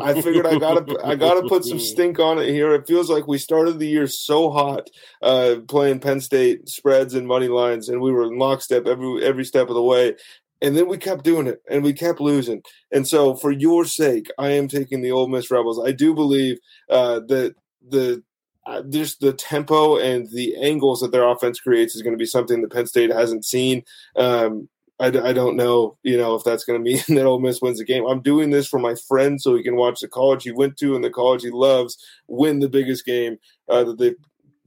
I 0.00 0.22
figured 0.22 0.46
I 0.46 0.58
gotta 0.58 0.96
I 1.04 1.16
gotta 1.16 1.46
put 1.46 1.64
some 1.64 1.78
stink 1.78 2.18
on 2.18 2.38
it 2.38 2.48
here. 2.48 2.74
It 2.74 2.86
feels 2.86 3.10
like 3.10 3.26
we 3.26 3.36
started 3.36 3.78
the 3.78 3.86
year 3.86 4.06
so 4.06 4.50
hot, 4.50 4.88
uh, 5.20 5.56
playing 5.68 6.00
Penn 6.00 6.20
State 6.20 6.68
spreads 6.68 7.12
and 7.14 7.26
money 7.26 7.48
lines, 7.48 7.88
and 7.88 8.00
we 8.00 8.10
were 8.10 8.24
in 8.24 8.38
lockstep 8.38 8.86
every 8.86 9.22
every 9.22 9.44
step 9.44 9.68
of 9.68 9.74
the 9.74 9.82
way. 9.82 10.14
And 10.62 10.74
then 10.74 10.88
we 10.88 10.96
kept 10.96 11.24
doing 11.24 11.46
it, 11.46 11.60
and 11.68 11.84
we 11.84 11.92
kept 11.92 12.20
losing. 12.20 12.62
And 12.90 13.06
so, 13.06 13.34
for 13.34 13.50
your 13.50 13.84
sake, 13.84 14.30
I 14.38 14.50
am 14.50 14.66
taking 14.66 15.02
the 15.02 15.12
Ole 15.12 15.28
Miss 15.28 15.50
Rebels. 15.50 15.84
I 15.84 15.92
do 15.92 16.14
believe 16.14 16.58
uh, 16.88 17.20
that 17.28 17.54
the 17.86 18.22
uh, 18.66 18.82
just 18.82 19.20
the 19.20 19.32
tempo 19.32 19.96
and 19.98 20.28
the 20.30 20.56
angles 20.56 21.00
that 21.00 21.12
their 21.12 21.28
offense 21.28 21.60
creates 21.60 21.94
is 21.94 22.02
going 22.02 22.14
to 22.14 22.18
be 22.18 22.26
something 22.26 22.62
that 22.62 22.72
Penn 22.72 22.86
State 22.86 23.10
hasn't 23.10 23.44
seen. 23.44 23.84
Um, 24.16 24.68
I, 25.00 25.06
I 25.06 25.32
don't 25.32 25.56
know, 25.56 25.98
you 26.02 26.16
know, 26.16 26.34
if 26.34 26.44
that's 26.44 26.64
going 26.64 26.78
to 26.78 26.84
mean 26.84 27.02
that 27.08 27.26
Ole 27.26 27.40
Miss 27.40 27.60
wins 27.60 27.78
the 27.78 27.84
game. 27.84 28.06
I'm 28.06 28.22
doing 28.22 28.50
this 28.50 28.66
for 28.66 28.78
my 28.78 28.94
friend 29.08 29.40
so 29.40 29.56
he 29.56 29.62
can 29.62 29.76
watch 29.76 30.00
the 30.00 30.08
college 30.08 30.44
he 30.44 30.52
went 30.52 30.76
to 30.78 30.94
and 30.94 31.04
the 31.04 31.10
college 31.10 31.42
he 31.42 31.50
loves 31.50 31.98
win 32.28 32.60
the 32.60 32.68
biggest 32.68 33.04
game 33.04 33.38
uh, 33.68 33.84
that 33.84 33.98
they, 33.98 34.14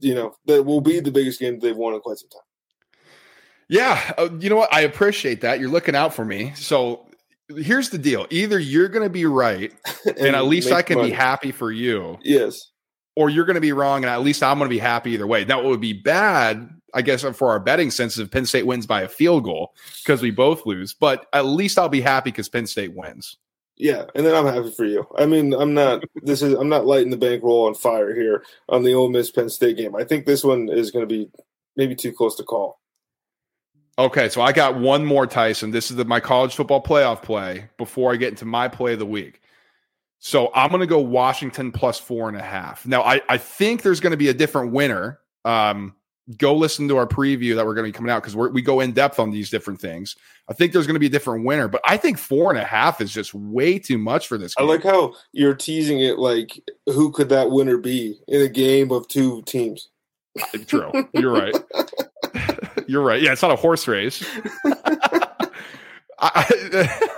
you 0.00 0.14
know, 0.14 0.34
that 0.46 0.64
will 0.64 0.80
be 0.80 1.00
the 1.00 1.10
biggest 1.10 1.40
game 1.40 1.58
they've 1.58 1.76
won 1.76 1.94
in 1.94 2.00
quite 2.00 2.18
some 2.18 2.28
time. 2.28 2.42
Yeah, 3.68 4.14
uh, 4.16 4.30
you 4.40 4.48
know 4.48 4.56
what? 4.56 4.72
I 4.72 4.80
appreciate 4.80 5.42
that. 5.42 5.60
You're 5.60 5.68
looking 5.68 5.94
out 5.94 6.14
for 6.14 6.24
me. 6.24 6.52
So 6.54 7.06
here's 7.54 7.90
the 7.90 7.98
deal: 7.98 8.26
either 8.30 8.58
you're 8.58 8.88
going 8.88 9.04
to 9.04 9.10
be 9.10 9.26
right, 9.26 9.72
and, 10.06 10.34
at 10.34 10.46
least 10.46 10.72
I 10.72 10.80
can 10.80 10.96
money. 10.96 11.10
be 11.10 11.14
happy 11.14 11.52
for 11.52 11.70
you, 11.70 12.18
Yes. 12.22 12.70
Or 13.18 13.28
you're 13.28 13.44
going 13.44 13.56
to 13.56 13.60
be 13.60 13.72
wrong, 13.72 14.04
and 14.04 14.10
at 14.10 14.22
least 14.22 14.44
I'm 14.44 14.58
going 14.58 14.70
to 14.70 14.72
be 14.74 14.78
happy 14.78 15.10
either 15.10 15.26
way. 15.26 15.42
That 15.42 15.64
would 15.64 15.80
be 15.80 15.92
bad, 15.92 16.70
I 16.94 17.02
guess, 17.02 17.24
for 17.24 17.50
our 17.50 17.58
betting 17.58 17.90
sense, 17.90 18.16
if 18.16 18.30
Penn 18.30 18.46
State 18.46 18.64
wins 18.64 18.86
by 18.86 19.02
a 19.02 19.08
field 19.08 19.42
goal 19.42 19.74
because 20.04 20.22
we 20.22 20.30
both 20.30 20.64
lose. 20.64 20.94
But 20.94 21.26
at 21.32 21.44
least 21.44 21.80
I'll 21.80 21.88
be 21.88 22.00
happy 22.00 22.30
because 22.30 22.48
Penn 22.48 22.68
State 22.68 22.94
wins. 22.94 23.36
Yeah, 23.76 24.04
and 24.14 24.24
then 24.24 24.36
I'm 24.36 24.46
happy 24.46 24.70
for 24.70 24.84
you. 24.84 25.04
I 25.18 25.26
mean, 25.26 25.52
I'm 25.52 25.74
not. 25.74 26.04
This 26.22 26.42
is. 26.42 26.54
I'm 26.54 26.68
not 26.68 26.86
lighting 26.86 27.10
the 27.10 27.16
bankroll 27.16 27.66
on 27.66 27.74
fire 27.74 28.14
here 28.14 28.44
on 28.68 28.84
the 28.84 28.94
Ole 28.94 29.10
Miss 29.10 29.32
Penn 29.32 29.48
State 29.48 29.76
game. 29.76 29.96
I 29.96 30.04
think 30.04 30.24
this 30.24 30.44
one 30.44 30.68
is 30.68 30.92
going 30.92 31.02
to 31.02 31.12
be 31.12 31.28
maybe 31.74 31.96
too 31.96 32.12
close 32.12 32.36
to 32.36 32.44
call. 32.44 32.78
Okay, 33.98 34.28
so 34.28 34.42
I 34.42 34.52
got 34.52 34.78
one 34.78 35.04
more, 35.04 35.26
Tyson. 35.26 35.72
This 35.72 35.90
is 35.90 35.96
the, 35.96 36.04
my 36.04 36.20
college 36.20 36.54
football 36.54 36.80
playoff 36.80 37.20
play 37.20 37.68
before 37.78 38.12
I 38.12 38.16
get 38.16 38.28
into 38.28 38.44
my 38.44 38.68
play 38.68 38.92
of 38.92 39.00
the 39.00 39.06
week. 39.06 39.40
So 40.18 40.50
I'm 40.54 40.70
going 40.70 40.80
to 40.80 40.86
go 40.86 41.00
Washington 41.00 41.72
plus 41.72 41.98
four 41.98 42.28
and 42.28 42.36
a 42.36 42.42
half. 42.42 42.86
Now, 42.86 43.02
I, 43.02 43.20
I 43.28 43.38
think 43.38 43.82
there's 43.82 44.00
going 44.00 44.10
to 44.10 44.16
be 44.16 44.28
a 44.28 44.34
different 44.34 44.72
winner. 44.72 45.20
Um, 45.44 45.94
go 46.36 46.54
listen 46.54 46.88
to 46.88 46.96
our 46.96 47.06
preview 47.06 47.54
that 47.56 47.64
we're 47.64 47.74
going 47.74 47.86
to 47.86 47.92
be 47.92 47.96
coming 47.96 48.10
out 48.10 48.22
because 48.22 48.36
we 48.36 48.60
go 48.60 48.80
in 48.80 48.92
depth 48.92 49.18
on 49.18 49.30
these 49.30 49.48
different 49.48 49.80
things. 49.80 50.16
I 50.48 50.52
think 50.52 50.72
there's 50.72 50.86
going 50.86 50.96
to 50.96 51.00
be 51.00 51.06
a 51.06 51.10
different 51.10 51.44
winner, 51.44 51.68
but 51.68 51.80
I 51.84 51.96
think 51.96 52.18
four 52.18 52.50
and 52.50 52.58
a 52.58 52.64
half 52.64 53.00
is 53.00 53.12
just 53.12 53.32
way 53.32 53.78
too 53.78 53.96
much 53.96 54.26
for 54.26 54.36
this. 54.36 54.54
I 54.58 54.64
like 54.64 54.82
how 54.82 55.14
you're 55.32 55.54
teasing 55.54 56.00
it. 56.00 56.18
Like, 56.18 56.60
who 56.86 57.12
could 57.12 57.28
that 57.30 57.50
winner 57.50 57.78
be 57.78 58.18
in 58.28 58.42
a 58.42 58.48
game 58.48 58.90
of 58.90 59.08
two 59.08 59.42
teams? 59.42 59.88
True. 60.66 60.92
You're 61.14 61.32
right. 61.32 61.54
You're 62.86 63.02
right. 63.02 63.20
Yeah, 63.20 63.32
it's 63.32 63.42
not 63.42 63.50
a 63.50 63.56
horse 63.56 63.86
race. 63.88 64.24
I, 66.20 67.08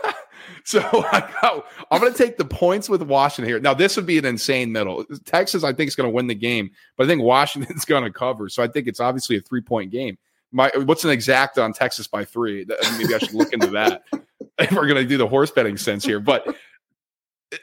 so 0.70 0.80
I 0.94 1.62
I'm 1.90 2.00
going 2.00 2.12
to 2.12 2.18
take 2.18 2.37
the 2.37 2.44
points 2.44 2.88
with 2.88 3.02
Washington 3.02 3.50
here. 3.50 3.61
Now, 3.61 3.74
this 3.74 3.96
would 3.96 4.06
be 4.06 4.18
an 4.18 4.24
insane 4.24 4.72
middle. 4.72 5.04
Texas, 5.24 5.64
I 5.64 5.72
think, 5.72 5.88
is 5.88 5.96
going 5.96 6.09
to 6.09 6.14
win 6.14 6.28
the 6.28 6.35
game, 6.35 6.70
but 6.96 7.04
I 7.04 7.06
think 7.09 7.22
Washington's 7.22 7.85
going 7.87 8.04
to 8.04 8.11
cover. 8.11 8.48
So 8.48 8.62
I 8.62 8.68
think 8.68 8.87
it's 8.87 9.00
obviously 9.00 9.37
a 9.37 9.40
three 9.40 9.61
point 9.61 9.90
game. 9.90 10.16
My 10.52 10.70
what's 10.85 11.04
an 11.04 11.11
exact 11.11 11.59
on 11.59 11.72
Texas 11.72 12.06
by 12.06 12.24
three? 12.24 12.62
Uh, 12.62 12.98
maybe 12.98 13.14
I 13.14 13.18
should 13.18 13.35
look 13.35 13.52
into 13.52 13.68
that 13.68 14.02
if 14.59 14.72
we're 14.72 14.87
going 14.87 15.02
to 15.02 15.06
do 15.06 15.16
the 15.16 15.28
horse 15.28 15.50
betting 15.50 15.76
sense 15.76 16.04
here. 16.04 16.20
But 16.20 16.46
uh, 16.48 16.52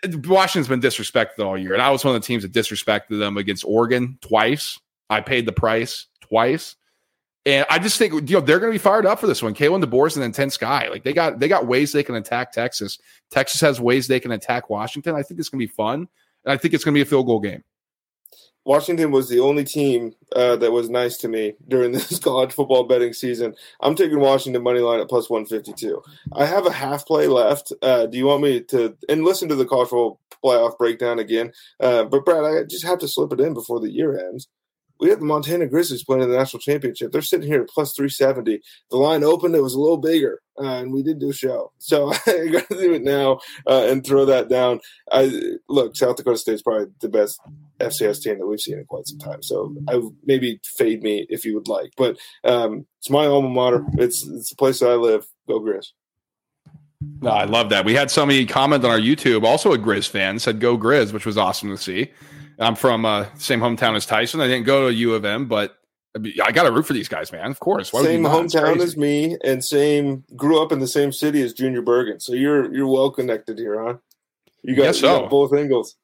uh, 0.05 0.17
Washington's 0.25 0.67
been 0.67 0.81
disrespected 0.81 1.39
all 1.39 1.57
year, 1.57 1.73
and 1.73 1.81
I 1.81 1.89
was 1.89 2.05
one 2.05 2.15
of 2.15 2.21
the 2.21 2.25
teams 2.25 2.43
that 2.43 2.53
disrespected 2.53 3.19
them 3.19 3.37
against 3.37 3.65
Oregon 3.65 4.17
twice. 4.21 4.79
I 5.09 5.21
paid 5.21 5.45
the 5.45 5.53
price 5.53 6.07
twice. 6.21 6.75
And 7.47 7.65
I 7.69 7.79
just 7.79 7.97
think 7.97 8.29
you 8.29 8.35
know 8.35 8.41
they're 8.41 8.59
going 8.59 8.73
to 8.73 8.75
be 8.75 8.77
fired 8.77 9.05
up 9.05 9.19
for 9.19 9.27
this 9.27 9.41
one. 9.41 9.53
Kalen 9.53 9.81
DeBoer's 9.81 10.17
an 10.17 10.23
intense 10.23 10.57
guy. 10.57 10.89
Like 10.89 11.05
they 11.05 11.13
got 11.13 11.39
they 11.39 11.47
got 11.47 11.65
ways 11.65 11.93
they 11.93 12.03
can 12.03 12.15
attack 12.15 12.51
Texas. 12.51 12.99
Texas 13.31 13.61
has 13.61 13.79
ways 13.79 14.07
they 14.07 14.19
can 14.19 14.31
attack 14.31 14.69
Washington. 14.69 15.15
I 15.15 15.23
think 15.23 15.39
it's 15.39 15.47
going 15.47 15.61
to 15.61 15.65
be 15.65 15.73
fun, 15.73 16.09
and 16.43 16.51
I 16.51 16.57
think 16.57 16.73
it's 16.73 16.83
going 16.83 16.93
to 16.93 16.97
be 16.97 17.03
a 17.03 17.05
field 17.05 17.25
goal 17.25 17.39
game. 17.39 17.63
Washington 18.65 19.11
was 19.11 19.29
the 19.29 19.39
only 19.39 19.63
team 19.63 20.11
uh, 20.35 20.57
that 20.57 20.73
was 20.73 20.89
nice 20.89 21.15
to 21.19 21.29
me 21.29 21.53
during 21.69 21.91
this 21.93 22.19
college 22.19 22.51
football 22.51 22.83
betting 22.83 23.13
season. 23.13 23.55
I'm 23.79 23.95
taking 23.95 24.19
Washington 24.19 24.61
money 24.61 24.81
line 24.81 24.99
at 24.99 25.07
plus 25.07 25.29
152. 25.29 26.01
I 26.33 26.45
have 26.45 26.65
a 26.65 26.73
half 26.73 27.05
play 27.05 27.27
left. 27.27 27.71
Uh, 27.81 28.07
do 28.07 28.17
you 28.17 28.25
want 28.25 28.43
me 28.43 28.59
to 28.63 28.97
and 29.07 29.23
listen 29.23 29.47
to 29.47 29.55
the 29.55 29.65
college 29.65 29.87
football 29.87 30.19
playoff 30.43 30.77
breakdown 30.77 31.17
again? 31.17 31.53
Uh, 31.79 32.03
but 32.03 32.25
Brad, 32.25 32.43
I 32.43 32.63
just 32.69 32.85
have 32.85 32.99
to 32.99 33.07
slip 33.07 33.31
it 33.31 33.39
in 33.39 33.53
before 33.53 33.79
the 33.79 33.89
year 33.89 34.19
ends 34.19 34.49
we 34.99 35.09
have 35.09 35.19
the 35.19 35.25
Montana 35.25 35.67
Grizzlies 35.67 36.03
playing 36.03 36.23
in 36.23 36.29
the 36.29 36.37
national 36.37 36.61
championship. 36.61 37.11
They're 37.11 37.21
sitting 37.21 37.47
here 37.47 37.61
at 37.61 37.69
plus 37.69 37.93
370. 37.93 38.61
The 38.89 38.97
line 38.97 39.23
opened, 39.23 39.55
it 39.55 39.61
was 39.61 39.73
a 39.73 39.79
little 39.79 39.97
bigger, 39.97 40.41
uh, 40.59 40.79
and 40.79 40.91
we 40.91 41.03
did 41.03 41.19
do 41.19 41.29
a 41.29 41.33
show. 41.33 41.71
So 41.77 42.11
I 42.27 42.47
got 42.47 42.67
to 42.69 42.75
do 42.75 42.93
it 42.93 43.03
now 43.03 43.39
uh, 43.67 43.87
and 43.89 44.05
throw 44.05 44.25
that 44.25 44.49
down. 44.49 44.79
I 45.11 45.41
Look, 45.69 45.95
South 45.95 46.15
Dakota 46.15 46.37
State 46.37 46.55
is 46.55 46.61
probably 46.61 46.87
the 47.01 47.09
best 47.09 47.39
FCS 47.79 48.21
team 48.21 48.39
that 48.39 48.47
we've 48.47 48.59
seen 48.59 48.79
in 48.79 48.85
quite 48.85 49.07
some 49.07 49.19
time. 49.19 49.43
So 49.43 49.75
I 49.87 50.01
maybe 50.25 50.59
fade 50.63 51.03
me 51.03 51.25
if 51.29 51.45
you 51.45 51.53
would 51.55 51.67
like. 51.67 51.93
But 51.97 52.17
um, 52.43 52.85
it's 52.99 53.09
my 53.09 53.25
alma 53.25 53.49
mater. 53.49 53.85
It's, 53.93 54.25
it's 54.27 54.49
the 54.49 54.55
place 54.55 54.79
that 54.79 54.89
I 54.89 54.95
live. 54.95 55.25
Go 55.47 55.59
Grizz. 55.59 55.87
No, 57.21 57.29
I 57.29 57.43
love 57.45 57.69
that. 57.69 57.85
We 57.85 57.93
had 57.93 58.09
somebody 58.09 58.45
comment 58.45 58.83
on 58.83 58.89
our 58.89 58.99
YouTube, 58.99 59.43
also 59.43 59.71
a 59.71 59.77
Grizz 59.77 60.09
fan, 60.09 60.39
said 60.39 60.59
"Go 60.59 60.77
Grizz," 60.77 61.13
which 61.13 61.27
was 61.27 61.37
awesome 61.37 61.69
to 61.69 61.77
see. 61.77 62.11
I'm 62.59 62.75
from 62.75 63.05
uh, 63.05 63.25
same 63.37 63.59
hometown 63.59 63.95
as 63.95 64.05
Tyson. 64.05 64.41
I 64.41 64.47
didn't 64.47 64.65
go 64.65 64.87
to 64.87 64.93
U 64.93 65.13
of 65.13 65.25
M, 65.25 65.47
but 65.47 65.77
I 66.43 66.51
got 66.51 66.63
to 66.63 66.71
root 66.71 66.85
for 66.85 66.93
these 66.93 67.07
guys, 67.07 67.31
man. 67.31 67.51
Of 67.51 67.59
course. 67.59 67.93
Why 67.93 68.03
same 68.03 68.23
hometown 68.23 68.79
as 68.79 68.97
me, 68.97 69.37
and 69.43 69.63
same 69.63 70.23
grew 70.35 70.61
up 70.61 70.71
in 70.71 70.79
the 70.79 70.87
same 70.87 71.11
city 71.11 71.41
as 71.41 71.53
Junior 71.53 71.81
Bergen. 71.81 72.19
So 72.19 72.33
you're 72.33 72.73
you're 72.73 72.87
well 72.87 73.11
connected 73.11 73.59
here, 73.59 73.83
huh? 73.83 73.97
You 74.63 74.75
got, 74.75 74.95
so. 74.95 75.13
you 75.13 75.21
got 75.21 75.29
both 75.29 75.53
angles. 75.53 75.95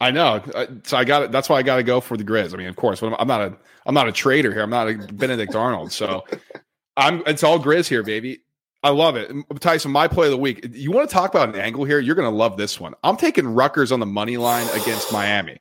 I 0.00 0.10
know. 0.10 0.42
So 0.84 0.96
I 0.96 1.04
got 1.04 1.22
it. 1.22 1.32
That's 1.32 1.48
why 1.48 1.56
I 1.56 1.62
got 1.62 1.76
to 1.76 1.82
go 1.82 2.00
for 2.00 2.16
the 2.16 2.24
Grizz. 2.24 2.52
I 2.52 2.56
mean, 2.56 2.68
of 2.68 2.76
course, 2.76 3.02
I'm 3.02 3.26
not 3.26 3.40
a 3.40 3.56
I'm 3.86 3.94
not 3.94 4.08
a 4.08 4.12
traitor 4.12 4.52
here. 4.52 4.62
I'm 4.62 4.70
not 4.70 4.88
a 4.88 4.94
Benedict 5.12 5.54
Arnold. 5.54 5.92
So 5.92 6.24
I'm. 6.96 7.22
It's 7.26 7.42
all 7.42 7.58
Grizz 7.58 7.88
here, 7.88 8.02
baby. 8.02 8.40
I 8.82 8.90
love 8.90 9.16
it. 9.16 9.32
Tyson, 9.60 9.90
my 9.90 10.06
play 10.06 10.26
of 10.26 10.30
the 10.30 10.38
week. 10.38 10.68
You 10.72 10.92
want 10.92 11.08
to 11.08 11.12
talk 11.12 11.34
about 11.34 11.48
an 11.48 11.60
angle 11.60 11.84
here? 11.84 11.98
You're 11.98 12.14
going 12.14 12.30
to 12.30 12.36
love 12.36 12.56
this 12.56 12.78
one. 12.78 12.94
I'm 13.02 13.16
taking 13.16 13.48
Rutgers 13.48 13.90
on 13.90 13.98
the 13.98 14.06
money 14.06 14.36
line 14.36 14.68
against 14.80 15.12
Miami. 15.12 15.58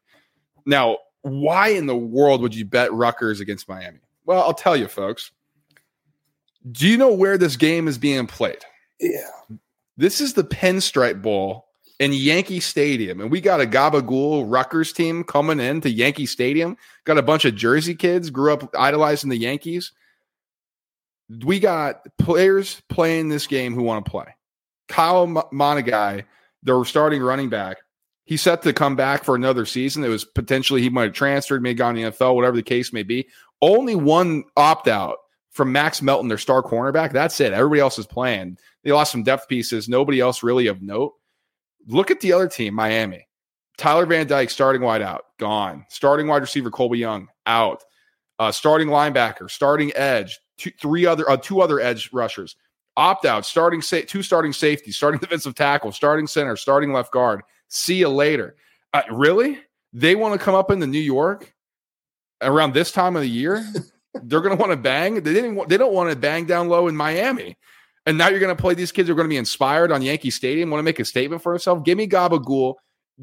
Now, 0.66 0.98
why 1.22 1.70
in 1.70 1.86
the 1.86 1.96
world 1.96 2.42
would 2.42 2.56
you 2.56 2.66
bet 2.66 2.94
Rutgers 2.94 3.40
against 3.40 3.68
Miami? 3.68 4.00
Well, 4.26 4.42
I'll 4.42 4.54
tell 4.54 4.76
you, 4.76 4.88
folks. 4.88 5.32
Do 6.72 6.88
you 6.88 6.98
know 6.98 7.14
where 7.14 7.38
this 7.38 7.58
game 7.58 7.88
is 7.88 7.98
being 7.98 8.28
played? 8.28 8.64
Yeah. 9.00 9.30
This 9.98 10.20
is 10.20 10.34
the 10.34 10.44
Pinstripe 10.44 11.22
Bowl 11.22 11.66
in 12.00 12.12
Yankee 12.12 12.60
Stadium. 12.60 13.22
And 13.22 13.32
we 13.32 13.42
got 13.42 13.62
a 13.62 13.66
Gabagool 13.66 14.46
Rutgers 14.48 14.92
team 14.92 15.24
coming 15.24 15.60
in 15.60 15.82
to 15.82 15.90
Yankee 15.90 16.26
Stadium. 16.26 16.78
Got 17.06 17.18
a 17.18 17.24
bunch 17.24 17.46
of 17.46 17.56
Jersey 17.56 17.96
kids, 17.96 18.30
grew 18.30 18.54
up 18.54 18.70
idolizing 18.78 19.30
the 19.30 19.38
Yankees. 19.38 19.92
We 21.44 21.60
got 21.60 22.02
players 22.20 22.82
playing 22.90 23.30
this 23.30 23.48
game 23.48 23.74
who 23.74 23.84
want 23.84 24.06
to 24.06 24.12
play. 24.12 24.36
Kyle 24.88 25.28
Monangai, 25.28 26.26
their 26.62 26.84
starting 26.86 27.22
running 27.22 27.50
back, 27.50 27.78
He's 28.26 28.42
set 28.42 28.64
to 28.64 28.74
come 28.74 28.96
back 28.96 29.24
for 29.24 29.36
another 29.36 29.66
season. 29.66 30.04
It 30.04 30.10
was 30.10 30.26
potentially 30.26 30.82
he 30.82 30.90
might 30.90 31.04
have 31.04 31.14
transferred, 31.14 31.62
may 31.62 31.70
have 31.70 31.78
gone 31.78 31.96
to 31.96 32.02
the 32.02 32.12
NFL, 32.12 32.36
whatever 32.36 32.56
the 32.56 32.64
case 32.64 32.92
may 32.92 33.04
be. 33.04 33.28
Only 33.62 33.96
one 33.96 34.44
opt 34.58 34.88
out 34.88 35.18
from 35.52 35.72
Max 35.72 36.02
Melton, 36.02 36.28
their 36.28 36.38
star 36.38 36.62
cornerback. 36.62 37.14
That's 37.14 37.40
it. 37.40 37.54
Everybody 37.54 37.82
else 37.82 37.98
is 38.00 38.08
playing. 38.08 38.58
They 38.84 38.92
lost 38.92 39.12
some 39.12 39.24
depth 39.24 39.48
pieces. 39.48 39.88
Nobody 39.88 40.20
else 40.20 40.44
really 40.44 40.68
of 40.68 40.82
note. 40.82 41.14
Look 41.88 42.12
at 42.12 42.20
the 42.20 42.34
other 42.34 42.50
team, 42.50 42.74
Miami. 42.74 43.28
Tyler 43.78 44.06
Van 44.06 44.26
Dyke, 44.28 44.50
starting 44.50 44.82
wide 44.82 45.02
out, 45.02 45.26
gone. 45.38 45.86
Starting 45.90 46.28
wide 46.28 46.42
receiver 46.42 46.72
Colbie 46.72 46.98
Young, 46.98 47.28
out. 47.46 47.84
Uh, 48.38 48.52
starting 48.52 48.90
linebacker, 48.90 49.50
starting 49.50 49.96
edge, 49.96 50.40
two, 50.58 50.72
three 50.82 51.06
other, 51.06 51.30
uh, 51.30 51.38
two 51.38 51.62
other 51.62 51.80
edge 51.80 52.10
rushers, 52.12 52.56
opt 52.98 53.26
out. 53.26 53.46
Starting 53.46 53.82
sa- 53.82 54.02
two 54.06 54.24
starting 54.24 54.52
safeties, 54.52 54.98
starting 54.98 55.20
defensive 55.22 55.56
tackle, 55.56 55.92
starting 55.92 56.28
center, 56.28 56.56
starting 56.56 56.92
left 56.92 57.12
guard. 57.12 57.42
See 57.68 57.96
you 57.96 58.10
later. 58.10 58.56
Uh, 58.94 59.04
really? 59.12 59.60
They 59.94 60.16
want 60.16 60.40
to 60.40 60.44
come 60.44 60.56
up 60.56 60.72
into 60.72 60.88
New 60.88 61.00
York 61.00 61.54
around 62.42 62.74
this 62.74 62.92
time 62.92 63.16
of 63.16 63.22
the 63.22 63.30
year? 63.30 63.66
They're 64.14 64.42
going 64.42 64.56
to 64.56 64.60
want 64.60 64.72
to 64.72 64.78
bang. 64.78 65.16
They 65.16 65.34
didn't. 65.34 65.56
Want, 65.56 65.70
they 65.70 65.78
don't 65.78 65.94
want 65.94 66.10
to 66.10 66.16
bang 66.16 66.46
down 66.46 66.70
low 66.70 66.88
in 66.88 66.96
Miami. 66.96 67.58
And 68.06 68.18
now 68.18 68.30
you're 68.30 68.40
going 68.40 68.56
to 68.56 68.62
play 68.62 68.74
these 68.76 68.92
kids 68.92 69.08
who 69.08 69.14
are 69.14 69.16
going 69.16 69.28
to 69.28 69.34
be 69.34 69.38
inspired 69.38 69.92
on 69.92 70.02
Yankee 70.02 70.30
Stadium, 70.30 70.70
want 70.70 70.80
to 70.80 70.84
make 70.84 71.00
a 71.00 71.06
statement 71.06 71.42
for 71.42 71.54
himself. 71.54 71.84
Give 71.84 71.98
me 71.98 72.08
Gabagool, 72.08 72.76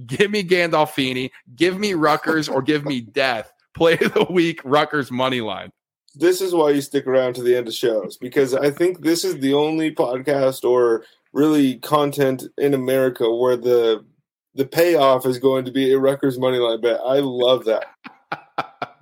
give 0.07 0.31
me 0.31 0.42
Gandolfini, 0.42 1.31
give 1.55 1.78
me 1.78 1.94
Rutgers, 1.94 2.48
or 2.48 2.62
give 2.62 2.85
me 2.85 3.00
death. 3.00 3.52
Play 3.74 3.94
of 3.94 4.12
the 4.12 4.26
week, 4.28 4.61
Rutgers 4.64 5.11
money 5.11 5.40
line. 5.40 5.70
This 6.14 6.42
is 6.42 6.52
why 6.52 6.70
you 6.70 6.83
stick 6.83 7.07
around 7.07 7.35
to 7.35 7.42
the 7.42 7.57
end 7.57 7.68
of 7.68 7.74
shows 7.74 8.18
because 8.18 8.55
I 8.55 8.70
think 8.70 9.00
this 9.00 9.24
is 9.24 9.38
the 9.38 9.55
only 9.55 9.94
podcast 9.94 10.62
or 10.68 11.05
really 11.33 11.76
content 11.76 12.44
in 12.59 12.74
America 12.74 13.33
where 13.35 13.57
the 13.57 14.05
the 14.54 14.66
payoff 14.66 15.26
is 15.26 15.38
going 15.38 15.64
to 15.64 15.70
be 15.70 15.92
a 15.92 15.98
Rutgers 15.98 16.38
money 16.38 16.58
line 16.58 16.80
bet. 16.80 17.00
I 17.04 17.20
love 17.20 17.64
that. 17.64 17.86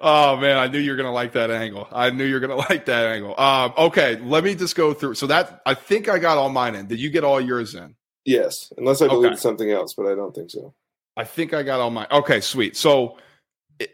oh 0.00 0.36
man, 0.36 0.56
I 0.56 0.68
knew 0.68 0.78
you 0.78 0.92
were 0.92 0.96
gonna 0.96 1.12
like 1.12 1.32
that 1.32 1.50
angle. 1.50 1.88
I 1.92 2.10
knew 2.10 2.24
you 2.24 2.34
were 2.34 2.40
gonna 2.40 2.56
like 2.70 2.86
that 2.86 3.06
angle. 3.06 3.38
Um, 3.38 3.72
okay, 3.76 4.18
let 4.20 4.44
me 4.44 4.54
just 4.54 4.76
go 4.76 4.94
through. 4.94 5.14
So 5.14 5.26
that 5.26 5.62
I 5.66 5.74
think 5.74 6.08
I 6.08 6.18
got 6.18 6.38
all 6.38 6.48
mine 6.48 6.74
in. 6.74 6.86
Did 6.86 7.00
you 7.00 7.10
get 7.10 7.24
all 7.24 7.40
yours 7.40 7.74
in? 7.74 7.94
Yes, 8.24 8.72
unless 8.76 9.00
I 9.00 9.08
believe 9.08 9.32
okay. 9.32 9.40
something 9.40 9.70
else, 9.70 9.94
but 9.94 10.06
I 10.06 10.14
don't 10.14 10.34
think 10.34 10.50
so. 10.50 10.74
I 11.16 11.24
think 11.24 11.54
I 11.54 11.62
got 11.62 11.80
all 11.80 11.90
mine. 11.90 12.06
Okay, 12.12 12.40
sweet. 12.40 12.76
So 12.76 13.16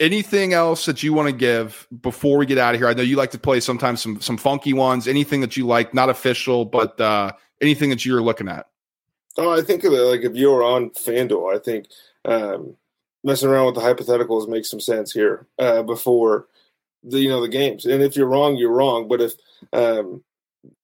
anything 0.01 0.53
else 0.53 0.87
that 0.87 1.03
you 1.03 1.13
want 1.13 1.29
to 1.29 1.35
give 1.35 1.87
before 2.01 2.39
we 2.39 2.47
get 2.47 2.59
out 2.59 2.75
of 2.75 2.81
here? 2.81 2.89
I 2.89 2.95
know 2.95 3.03
you 3.03 3.17
like 3.17 3.31
to 3.33 3.39
play 3.39 3.61
sometimes 3.61 4.03
some 4.03 4.21
some 4.21 4.37
funky 4.37 4.73
ones. 4.73 5.09
Anything 5.09 5.41
that 5.41 5.57
you 5.57 5.67
like, 5.67 5.95
not 5.95 6.11
official, 6.11 6.65
but 6.65 7.01
uh, 7.01 7.33
anything 7.61 7.91
that 7.91 8.05
you're 8.05 8.23
looking 8.23 8.49
at. 8.49 8.67
Oh, 9.37 9.51
I 9.57 9.63
think 9.63 9.83
like 9.85 10.23
if 10.23 10.37
you 10.37 10.51
were 10.51 10.63
on 10.63 10.91
FanDuel, 10.91 11.55
I 11.55 11.59
think 11.59 11.87
um, 12.25 12.77
messing 13.25 13.49
around 13.49 13.67
with 13.67 13.75
the 13.75 13.81
hypotheticals 13.81 14.49
makes 14.49 14.71
some 14.71 14.81
sense 14.81 15.13
here 15.13 15.47
uh, 15.59 15.83
before 15.83 16.47
the 17.03 17.21
you 17.21 17.29
know 17.29 17.41
the 17.41 17.49
games. 17.49 17.85
And 17.85 18.03
if 18.03 18.17
you're 18.17 18.29
wrong, 18.29 18.57
you're 18.57 18.73
wrong. 18.73 19.09
But 19.09 19.21
if 19.21 19.33
um, 19.73 20.23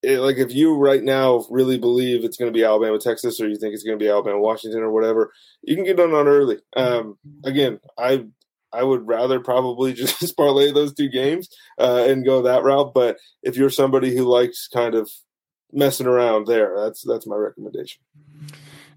it, 0.02 0.18
like 0.18 0.36
if 0.36 0.52
you 0.52 0.76
right 0.76 1.02
now 1.02 1.44
really 1.50 1.78
believe 1.78 2.24
it's 2.24 2.36
going 2.36 2.52
to 2.52 2.56
be 2.56 2.64
Alabama 2.64 2.98
Texas, 2.98 3.40
or 3.40 3.48
you 3.48 3.56
think 3.56 3.74
it's 3.74 3.84
going 3.84 3.98
to 3.98 4.02
be 4.02 4.10
Alabama 4.10 4.38
Washington, 4.38 4.80
or 4.82 4.90
whatever, 4.90 5.32
you 5.62 5.76
can 5.76 5.84
get 5.84 6.00
on 6.00 6.12
on 6.12 6.28
early. 6.28 6.58
Um, 6.76 7.18
again, 7.44 7.80
I 7.98 8.26
I 8.72 8.82
would 8.82 9.06
rather 9.06 9.40
probably 9.40 9.92
just 9.94 10.36
parlay 10.36 10.72
those 10.72 10.94
two 10.94 11.08
games 11.08 11.48
uh, 11.78 12.04
and 12.08 12.24
go 12.24 12.42
that 12.42 12.62
route. 12.62 12.94
But 12.94 13.18
if 13.42 13.56
you're 13.56 13.70
somebody 13.70 14.16
who 14.16 14.24
likes 14.24 14.68
kind 14.68 14.94
of 14.94 15.10
messing 15.72 16.06
around 16.06 16.46
there, 16.46 16.74
that's 16.76 17.02
that's 17.02 17.26
my 17.26 17.36
recommendation. 17.36 18.00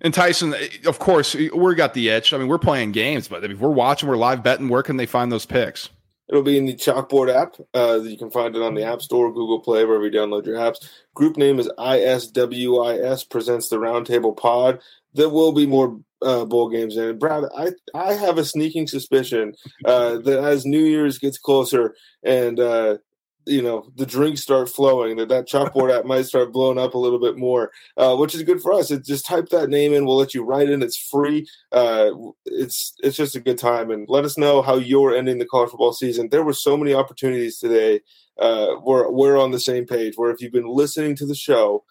And 0.01 0.13
Tyson, 0.13 0.53
of 0.85 0.99
course, 0.99 1.33
we 1.33 1.75
got 1.75 1.93
the 1.93 2.09
itch. 2.09 2.33
I 2.33 2.37
mean, 2.37 2.49
we're 2.49 2.57
playing 2.57 2.91
games, 2.91 3.29
but 3.29 3.43
if 3.43 3.57
we're 3.59 3.69
watching, 3.69 4.09
we're 4.09 4.17
live 4.17 4.43
betting. 4.43 4.67
Where 4.67 4.83
can 4.83 4.97
they 4.97 5.05
find 5.05 5.31
those 5.31 5.45
picks? 5.45 5.89
It'll 6.27 6.41
be 6.41 6.57
in 6.57 6.65
the 6.65 6.75
Chalkboard 6.75 7.33
app. 7.33 7.55
Uh, 7.73 8.01
you 8.01 8.17
can 8.17 8.31
find 8.31 8.55
it 8.55 8.61
on 8.61 8.75
the 8.75 8.83
App 8.83 9.01
Store, 9.01 9.31
Google 9.31 9.59
Play, 9.59 9.85
wherever 9.85 10.05
you 10.05 10.11
download 10.11 10.45
your 10.45 10.57
apps. 10.57 10.89
Group 11.13 11.37
name 11.37 11.59
is 11.59 11.69
ISWIS 11.77 13.29
presents 13.29 13.69
the 13.69 13.77
Roundtable 13.77 14.35
Pod. 14.35 14.79
There 15.13 15.29
will 15.29 15.51
be 15.51 15.65
more 15.65 15.99
uh, 16.21 16.45
bowl 16.45 16.69
games 16.69 16.97
in 16.97 17.09
it. 17.09 17.19
Brad, 17.19 17.43
I 17.55 17.71
I 17.93 18.13
have 18.13 18.37
a 18.37 18.45
sneaking 18.45 18.87
suspicion 18.87 19.53
uh, 19.85 20.17
that 20.19 20.39
as 20.39 20.65
New 20.65 20.83
Year's 20.83 21.19
gets 21.19 21.37
closer 21.37 21.95
and 22.23 22.59
uh, 22.59 22.97
you 23.45 23.61
know 23.61 23.91
the 23.95 24.05
drinks 24.05 24.41
start 24.41 24.69
flowing 24.69 25.17
that 25.17 25.29
that 25.29 25.47
chalkboard 25.47 25.97
app 25.97 26.05
might 26.05 26.25
start 26.25 26.53
blowing 26.53 26.77
up 26.77 26.93
a 26.93 26.97
little 26.97 27.19
bit 27.19 27.37
more 27.37 27.71
uh, 27.97 28.15
which 28.15 28.35
is 28.35 28.43
good 28.43 28.61
for 28.61 28.73
us. 28.73 28.91
It 28.91 29.05
just 29.05 29.25
type 29.25 29.49
that 29.49 29.69
name 29.69 29.93
in 29.93 30.05
we'll 30.05 30.17
let 30.17 30.33
you 30.33 30.43
write 30.43 30.69
in. 30.69 30.81
It's 30.81 30.97
free 30.97 31.47
uh, 31.71 32.11
it's 32.45 32.93
it's 33.03 33.17
just 33.17 33.35
a 33.35 33.39
good 33.39 33.57
time. 33.57 33.91
And 33.91 34.07
let 34.09 34.25
us 34.25 34.37
know 34.37 34.61
how 34.61 34.75
you're 34.75 35.15
ending 35.15 35.37
the 35.37 35.45
college 35.45 35.71
football 35.71 35.93
season. 35.93 36.29
There 36.29 36.43
were 36.43 36.53
so 36.53 36.77
many 36.77 36.93
opportunities 36.93 37.59
today 37.59 38.01
uh, 38.39 38.75
where 38.83 39.09
we're 39.09 39.39
on 39.39 39.51
the 39.51 39.59
same 39.59 39.85
page 39.85 40.13
where 40.15 40.31
if 40.31 40.41
you've 40.41 40.51
been 40.51 40.67
listening 40.67 41.15
to 41.17 41.25
the 41.25 41.35
show 41.35 41.83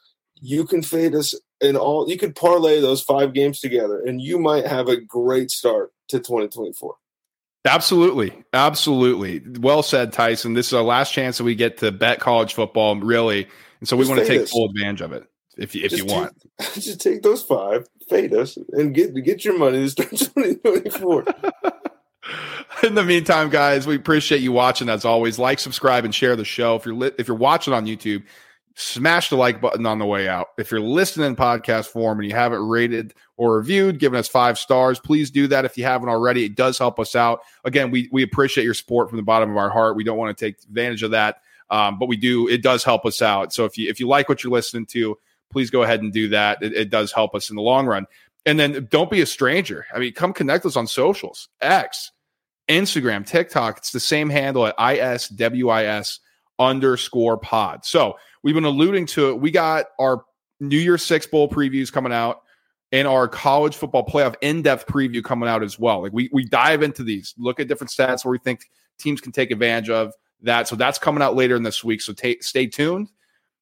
you 0.44 0.64
can 0.64 0.82
fade 0.82 1.14
us 1.14 1.34
in 1.60 1.76
all 1.76 2.08
you 2.10 2.18
could 2.18 2.34
parlay 2.34 2.80
those 2.80 3.00
five 3.00 3.32
games 3.32 3.60
together 3.60 4.02
and 4.04 4.20
you 4.20 4.40
might 4.40 4.66
have 4.66 4.88
a 4.88 5.00
great 5.00 5.52
start 5.52 5.92
to 6.08 6.18
2024 6.18 6.96
Absolutely. 7.64 8.32
Absolutely. 8.52 9.42
Well 9.60 9.82
said, 9.82 10.12
Tyson. 10.12 10.54
This 10.54 10.68
is 10.68 10.74
our 10.74 10.82
last 10.82 11.12
chance 11.12 11.38
that 11.38 11.44
we 11.44 11.54
get 11.54 11.78
to 11.78 11.92
bet 11.92 12.18
college 12.18 12.54
football, 12.54 12.96
really. 12.96 13.46
And 13.80 13.88
so 13.88 13.96
we 13.96 14.02
just 14.02 14.10
want 14.10 14.22
to 14.22 14.28
take 14.28 14.42
us. 14.42 14.50
full 14.50 14.68
advantage 14.68 15.00
of 15.00 15.12
it 15.12 15.24
if 15.56 15.74
you, 15.74 15.84
if 15.84 15.90
just 15.90 16.02
you 16.02 16.12
want. 16.12 16.34
Take, 16.60 16.72
just 16.74 17.00
take 17.00 17.22
those 17.22 17.42
five, 17.42 17.86
fade 18.08 18.34
us, 18.34 18.58
and 18.72 18.94
get 18.94 19.14
get 19.24 19.44
your 19.44 19.58
money 19.58 19.78
to 19.78 19.90
start 19.90 20.10
2024. 20.10 21.24
in 22.82 22.94
the 22.94 23.04
meantime, 23.04 23.48
guys, 23.48 23.86
we 23.86 23.96
appreciate 23.96 24.40
you 24.40 24.52
watching 24.52 24.88
as 24.88 25.04
always. 25.04 25.38
Like, 25.38 25.58
subscribe, 25.58 26.04
and 26.04 26.14
share 26.14 26.36
the 26.36 26.44
show. 26.44 26.76
If 26.76 26.86
you're 26.86 26.94
li- 26.94 27.12
if 27.18 27.28
you're 27.28 27.36
watching 27.36 27.74
on 27.74 27.86
YouTube, 27.86 28.24
smash 28.74 29.28
the 29.28 29.36
like 29.36 29.60
button 29.60 29.86
on 29.86 29.98
the 29.98 30.06
way 30.06 30.28
out. 30.28 30.48
If 30.58 30.70
you're 30.70 30.80
listening 30.80 31.26
in 31.28 31.36
podcast 31.36 31.86
form 31.86 32.18
and 32.18 32.28
you 32.28 32.34
haven't 32.34 32.66
rated 32.66 33.14
or 33.42 33.56
reviewed, 33.56 33.98
giving 33.98 34.20
us 34.20 34.28
five 34.28 34.56
stars, 34.56 35.00
please 35.00 35.28
do 35.28 35.48
that 35.48 35.64
if 35.64 35.76
you 35.76 35.82
haven't 35.82 36.08
already. 36.08 36.44
It 36.44 36.54
does 36.54 36.78
help 36.78 37.00
us 37.00 37.16
out. 37.16 37.40
Again, 37.64 37.90
we 37.90 38.08
we 38.12 38.22
appreciate 38.22 38.62
your 38.62 38.72
support 38.72 39.08
from 39.08 39.16
the 39.16 39.24
bottom 39.24 39.50
of 39.50 39.56
our 39.56 39.68
heart. 39.68 39.96
We 39.96 40.04
don't 40.04 40.16
want 40.16 40.38
to 40.38 40.44
take 40.44 40.62
advantage 40.62 41.02
of 41.02 41.10
that, 41.10 41.38
um, 41.68 41.98
but 41.98 42.06
we 42.06 42.16
do. 42.16 42.46
It 42.46 42.62
does 42.62 42.84
help 42.84 43.04
us 43.04 43.20
out. 43.20 43.52
So 43.52 43.64
if 43.64 43.76
you 43.76 43.90
if 43.90 43.98
you 43.98 44.06
like 44.06 44.28
what 44.28 44.44
you're 44.44 44.52
listening 44.52 44.86
to, 44.92 45.18
please 45.50 45.70
go 45.70 45.82
ahead 45.82 46.02
and 46.02 46.12
do 46.12 46.28
that. 46.28 46.62
It, 46.62 46.72
it 46.72 46.90
does 46.90 47.10
help 47.10 47.34
us 47.34 47.50
in 47.50 47.56
the 47.56 47.62
long 47.62 47.86
run. 47.86 48.06
And 48.46 48.60
then 48.60 48.86
don't 48.88 49.10
be 49.10 49.22
a 49.22 49.26
stranger. 49.26 49.86
I 49.92 49.98
mean, 49.98 50.12
come 50.12 50.32
connect 50.32 50.64
us 50.64 50.76
on 50.76 50.86
socials, 50.86 51.48
X, 51.60 52.12
Instagram, 52.68 53.26
TikTok. 53.26 53.78
It's 53.78 53.90
the 53.90 53.98
same 53.98 54.30
handle 54.30 54.68
at 54.68 54.78
ISWIS 54.78 56.20
underscore 56.60 57.38
pod. 57.38 57.84
So 57.84 58.14
we've 58.44 58.54
been 58.54 58.62
alluding 58.62 59.06
to 59.06 59.30
it. 59.30 59.40
We 59.40 59.50
got 59.50 59.86
our 59.98 60.24
New 60.60 60.78
Year's 60.78 61.04
Six 61.04 61.26
Bowl 61.26 61.48
previews 61.48 61.92
coming 61.92 62.12
out 62.12 62.41
and 62.92 63.08
our 63.08 63.26
college 63.26 63.74
football 63.74 64.06
playoff 64.06 64.34
in-depth 64.42 64.86
preview 64.86 65.24
coming 65.24 65.48
out 65.48 65.62
as 65.62 65.78
well. 65.78 66.02
Like 66.02 66.12
we 66.12 66.28
we 66.32 66.44
dive 66.44 66.82
into 66.82 67.02
these, 67.02 67.34
look 67.38 67.58
at 67.58 67.68
different 67.68 67.90
stats 67.90 68.24
where 68.24 68.32
we 68.32 68.38
think 68.38 68.70
teams 68.98 69.20
can 69.20 69.32
take 69.32 69.50
advantage 69.50 69.90
of 69.90 70.12
that. 70.42 70.68
So 70.68 70.76
that's 70.76 70.98
coming 70.98 71.22
out 71.22 71.34
later 71.34 71.56
in 71.56 71.62
this 71.62 71.82
week. 71.82 72.00
So 72.02 72.12
t- 72.12 72.40
stay 72.40 72.66
tuned. 72.66 73.10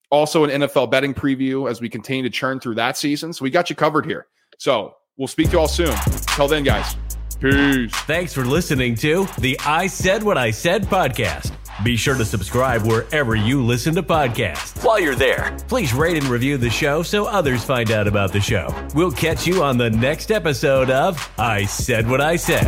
Also, 0.09 0.43
an 0.43 0.49
NFL 0.61 0.91
betting 0.91 1.13
preview 1.13 1.69
as 1.69 1.79
we 1.79 1.87
continue 1.87 2.23
to 2.23 2.29
churn 2.29 2.59
through 2.59 2.75
that 2.75 2.97
season. 2.97 3.31
So 3.31 3.43
we 3.43 3.49
got 3.49 3.69
you 3.69 3.77
covered 3.77 4.05
here. 4.05 4.27
So 4.57 4.95
we'll 5.15 5.29
speak 5.29 5.47
to 5.47 5.53
you 5.53 5.59
all 5.59 5.69
soon. 5.69 5.95
Till 6.35 6.49
then, 6.49 6.63
guys. 6.63 6.97
Peace. 7.39 7.91
Thanks 7.91 8.33
for 8.33 8.45
listening 8.45 8.93
to 8.95 9.25
the 9.39 9.59
I 9.65 9.87
Said 9.87 10.21
What 10.21 10.37
I 10.37 10.51
Said 10.51 10.83
podcast. 10.83 11.51
Be 11.83 11.95
sure 11.95 12.15
to 12.15 12.25
subscribe 12.25 12.85
wherever 12.85 13.35
you 13.35 13.63
listen 13.63 13.95
to 13.95 14.03
podcasts. 14.03 14.83
While 14.83 14.99
you're 14.99 15.15
there, 15.15 15.57
please 15.67 15.93
rate 15.93 16.17
and 16.17 16.27
review 16.27 16.57
the 16.57 16.69
show 16.69 17.01
so 17.01 17.25
others 17.25 17.63
find 17.63 17.89
out 17.89 18.07
about 18.07 18.31
the 18.31 18.39
show. 18.39 18.73
We'll 18.93 19.11
catch 19.11 19.47
you 19.47 19.63
on 19.63 19.77
the 19.77 19.89
next 19.89 20.31
episode 20.31 20.91
of 20.91 21.31
I 21.39 21.65
Said 21.65 22.07
What 22.07 22.21
I 22.21 22.35
Said. 22.35 22.67